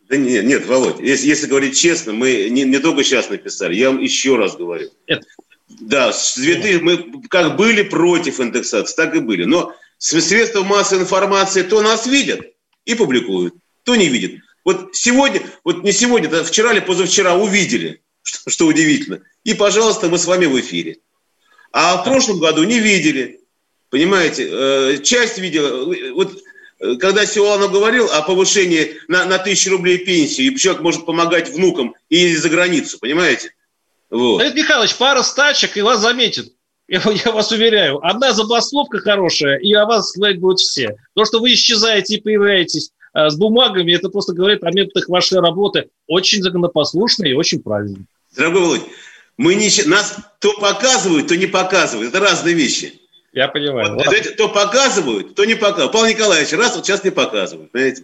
[0.09, 3.89] Да нет, нет, Володь, если, если говорить честно, мы не, не только сейчас написали, я
[3.89, 4.89] вам еще раз говорю.
[5.05, 5.25] Это...
[5.67, 9.43] Да, 2000, мы как были против индексации, так и были.
[9.43, 12.39] Но средства массовой информации то нас видят
[12.85, 14.41] и публикуют, то не видят.
[14.63, 19.21] Вот сегодня, вот не сегодня, а вчера или позавчера увидели, что, что удивительно.
[19.43, 20.99] И, пожалуйста, мы с вами в эфире.
[21.73, 23.41] А в прошлом году не видели.
[23.89, 25.85] Понимаете, э, часть видела.
[26.13, 26.37] Вот
[26.79, 31.95] когда Силуанов говорил о повышении на, на тысячу рублей пенсии, и человек может помогать внукам
[32.09, 33.53] и за границу, понимаете?
[34.09, 34.39] Вот.
[34.39, 36.47] Давид Михайлович, пара стачек, и вас заметят.
[36.87, 40.95] Я, я вас уверяю, одна забастовка хорошая, и о вас сказать будут все.
[41.15, 45.39] То, что вы исчезаете и появляетесь а, с бумагами, это просто говорит о методах вашей
[45.39, 45.89] работы.
[46.07, 48.05] Очень законопослушные и очень правильные.
[48.35, 48.81] Дорогой Володь,
[49.37, 52.09] мы не, нас то показывают, то не показывают.
[52.13, 53.01] Это разные вещи.
[53.37, 53.93] Я понимаю.
[53.93, 55.91] Вот, знаете, то показывают, то не показывают.
[55.91, 58.03] Павел Николаевич, раз вот сейчас не показывают, знаете.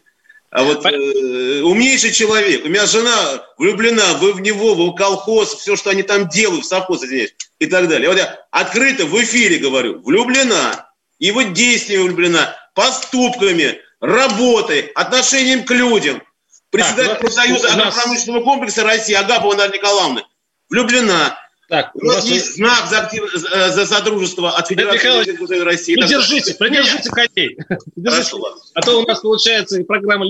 [0.52, 2.64] А вот э, умнейший человек.
[2.66, 6.68] У меня жена влюблена, вы в него, в колхоз, все, что они там делают, в
[6.68, 8.10] совхоз, извиняюсь, и так далее.
[8.10, 10.92] Вот я открыто в эфире говорю, влюблена.
[11.18, 16.22] И вот действиями влюблена, поступками, работой, отношением к людям.
[16.70, 20.22] Председатель профсоюза агропромышленного комплекса России Агапова Наталья Николаевна
[20.70, 21.40] влюблена.
[21.74, 23.24] Так, у нас есть знак за, актив...
[23.34, 25.96] за сотрудничество от Федерации Михаил, России.
[25.96, 27.58] Придержите, придержите коней.
[27.96, 28.38] Придержите.
[28.76, 30.28] А то у нас получается программа,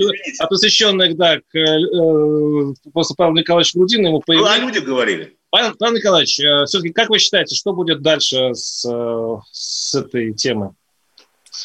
[0.48, 4.06] посвященная да, к э, после Павла Николаевича Грудина.
[4.06, 4.54] Ему появилась...
[4.54, 5.36] О людях говорили.
[5.50, 10.32] Павел, Павел Николаевич, э, все-таки как вы считаете, что будет дальше с, э, с этой
[10.32, 10.70] темой?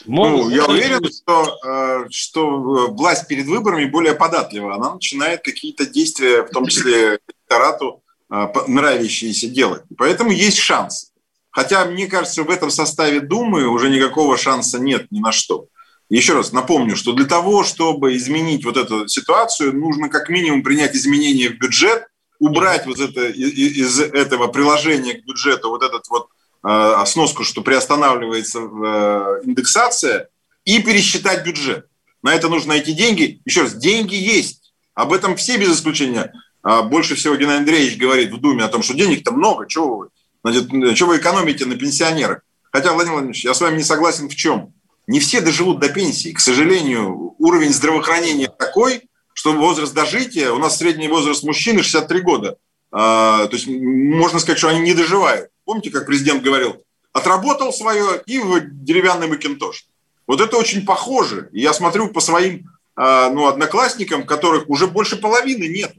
[0.05, 4.75] Ну, я уверен, что, э, что власть перед выборами более податлива.
[4.75, 9.83] Она начинает какие-то действия, в том числе электорату, а, нравящиеся делать.
[9.97, 11.11] Поэтому есть шанс.
[11.51, 15.65] Хотя, мне кажется, в этом составе Думы уже никакого шанса нет ни на что.
[16.09, 20.95] Еще раз напомню, что для того, чтобы изменить вот эту ситуацию, нужно как минимум принять
[20.95, 22.07] изменения в бюджет,
[22.39, 26.29] убрать вот это из этого приложения к бюджету вот этот вот
[26.63, 30.29] э, сноску, что приостанавливается э, индексация,
[30.65, 31.87] и пересчитать бюджет.
[32.23, 33.41] На это нужно найти деньги.
[33.45, 34.73] Еще раз, деньги есть.
[34.93, 38.83] Об этом все без исключения а больше всего Геннадий Андреевич говорит в Думе о том,
[38.83, 40.07] что денег-то много, чего вы,
[40.43, 42.41] значит, что вы экономите на пенсионерах.
[42.71, 44.73] Хотя, Владимир Владимирович, я с вами не согласен в чем?
[45.07, 46.33] Не все доживут до пенсии.
[46.33, 52.57] К сожалению, уровень здравоохранения такой, что возраст дожития, у нас средний возраст мужчины 63 года.
[52.91, 55.49] А, то есть можно сказать, что они не доживают.
[55.65, 56.83] Помните, как президент говорил,
[57.13, 59.85] отработал свое и в деревянный макинтош.
[60.27, 61.49] Вот это очень похоже.
[61.53, 65.93] Я смотрю по своим а, ну, одноклассникам, которых уже больше половины нет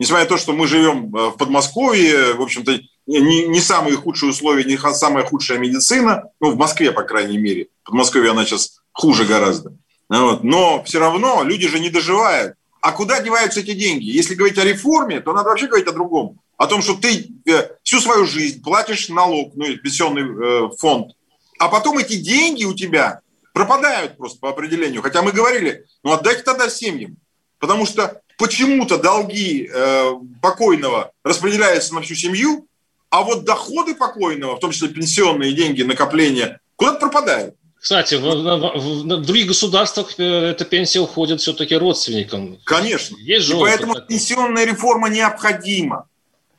[0.00, 4.30] несмотря на то, что мы живем э, в Подмосковье, в общем-то, не, не самые худшие
[4.30, 7.68] условия, не самая худшая медицина, ну, в Москве, по крайней мере.
[7.82, 9.74] В Подмосковье она сейчас хуже гораздо.
[10.08, 10.42] Вот.
[10.42, 12.54] Но все равно люди же не доживают.
[12.80, 14.06] А куда деваются эти деньги?
[14.06, 16.40] Если говорить о реформе, то надо вообще говорить о другом.
[16.56, 21.12] О том, что ты э, всю свою жизнь платишь налог, ну, пенсионный э, фонд,
[21.58, 23.20] а потом эти деньги у тебя
[23.52, 25.02] пропадают просто по определению.
[25.02, 27.18] Хотя мы говорили, ну отдайте тогда семьям.
[27.60, 32.66] Потому что почему-то долги э, покойного распределяются на всю семью,
[33.10, 37.54] а вот доходы покойного, в том числе пенсионные деньги, накопления, куда-то пропадают.
[37.78, 42.58] Кстати, в, в, в других государствах э, эта пенсия уходит все-таки родственникам.
[42.64, 43.16] Конечно.
[43.18, 44.08] Есть же И поэтому такой.
[44.08, 46.06] пенсионная реформа необходима.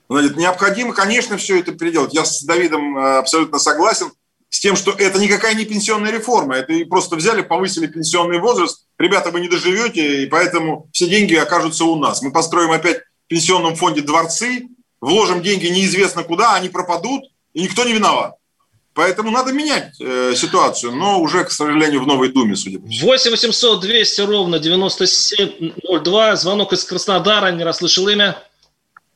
[0.09, 2.13] Значит, необходимо, конечно, все это переделать.
[2.13, 4.11] Я с Давидом э, абсолютно согласен
[4.51, 6.55] с тем, что это никакая не пенсионная реформа.
[6.55, 8.85] Это просто взяли, повысили пенсионный возраст.
[8.99, 12.21] Ребята, вы не доживете, и поэтому все деньги окажутся у нас.
[12.21, 14.67] Мы построим опять в пенсионном фонде дворцы,
[14.99, 17.23] вложим деньги неизвестно куда, они пропадут,
[17.53, 18.35] и никто не виноват.
[18.93, 23.09] Поэтому надо менять э, ситуацию, но уже, к сожалению, в новой Думе, судя по всему.
[23.09, 26.35] 8 800 200 ровно 9702.
[26.35, 28.37] Звонок из Краснодара, не расслышал имя.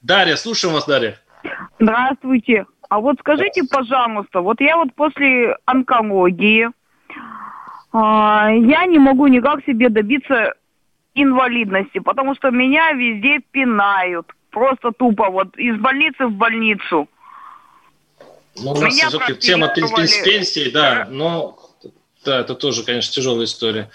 [0.02, 1.20] Дарья, слушаем вас, Дарья.
[1.78, 2.66] Здравствуйте.
[2.90, 6.70] А вот скажите, пожалуйста, вот я вот после онкологии,
[7.92, 10.54] а, я не могу никак себе добиться
[11.14, 14.28] инвалидности, потому что меня везде пинают.
[14.52, 17.08] Просто тупо, вот из больницы в больницу.
[18.58, 21.58] Ну, у нас все-таки тема пенсии, да, но
[22.26, 23.90] да, это тоже, конечно, тяжелая история.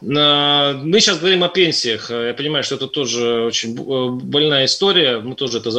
[0.00, 2.10] Мы сейчас говорим о пенсиях.
[2.10, 5.18] Я понимаю, что это тоже очень э, больная история.
[5.18, 5.70] Мы тоже это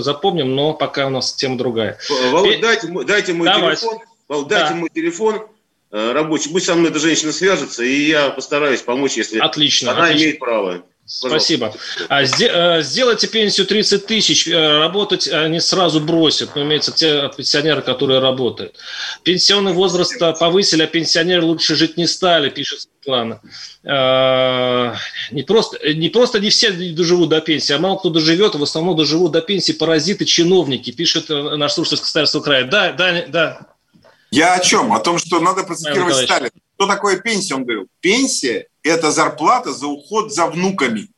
[0.00, 1.98] запомним, но пока у нас тема другая.
[2.30, 3.76] Володь, дайте, дайте мой Давай.
[3.76, 3.98] телефон.
[4.28, 4.76] Володь, дайте да.
[4.76, 5.46] мой телефон
[5.90, 6.50] э, рабочий.
[6.50, 10.22] Пусть со мной эта женщина свяжется, и я постараюсь помочь, если отлично, она отлично.
[10.22, 10.82] имеет право.
[11.10, 11.74] Спасибо.
[12.08, 17.82] А, э, сделайте пенсию 30 тысяч, э, работать они сразу бросят, но имеется те пенсионеры,
[17.82, 18.76] которые работают.
[19.24, 23.40] Пенсионный возраст повысили, а пенсионеры лучше жить не стали, пишет Светлана.
[23.84, 24.94] А,
[25.32, 28.96] не просто, не просто не все доживут до пенсии, а мало кто доживет, в основном
[28.96, 32.64] доживут до пенсии паразиты, чиновники, пишет э, наш слушатель с Костарского края.
[32.66, 33.60] Да, да, да.
[34.30, 34.92] Я о чем?
[34.92, 36.50] О том, что надо процитировать Сталина.
[36.80, 37.56] Что такое пенсия?
[37.56, 41.10] Он говорил, пенсия– это зарплата за уход за внуками.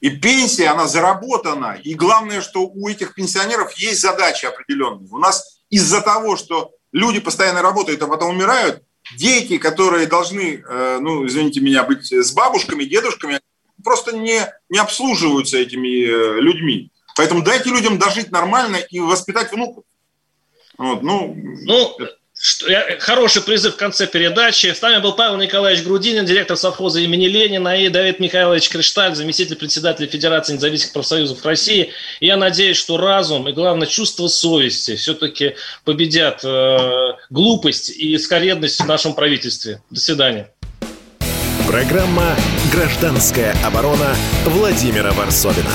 [0.00, 1.76] И пенсия, она заработана.
[1.82, 5.08] И главное, что у этих пенсионеров есть задачи определенные.
[5.10, 8.84] У нас из-за того, что люди постоянно работают, а потом умирают,
[9.16, 13.40] дети, которые должны, э, ну, извините меня, быть с бабушками, дедушками,
[13.82, 16.92] просто не, не обслуживаются этими э, людьми.
[17.16, 19.82] Поэтому дайте людям дожить нормально и воспитать внуков.
[20.78, 21.96] Вот, ну, ну
[23.00, 24.72] Хороший призыв в конце передачи.
[24.72, 29.56] С нами был Павел Николаевич Грудинин, директор совхоза имени Ленина, и Давид Михайлович Кришталь, заместитель
[29.56, 31.90] председателя Федерации независимых профсоюзов России.
[32.20, 38.80] И я надеюсь, что разум и, главное, чувство совести все-таки победят э, глупость и скоредность
[38.80, 39.82] в нашем правительстве.
[39.90, 40.50] До свидания.
[41.68, 42.36] Программа
[42.72, 44.16] «Гражданская оборона»
[44.46, 45.70] Владимира Варсовина.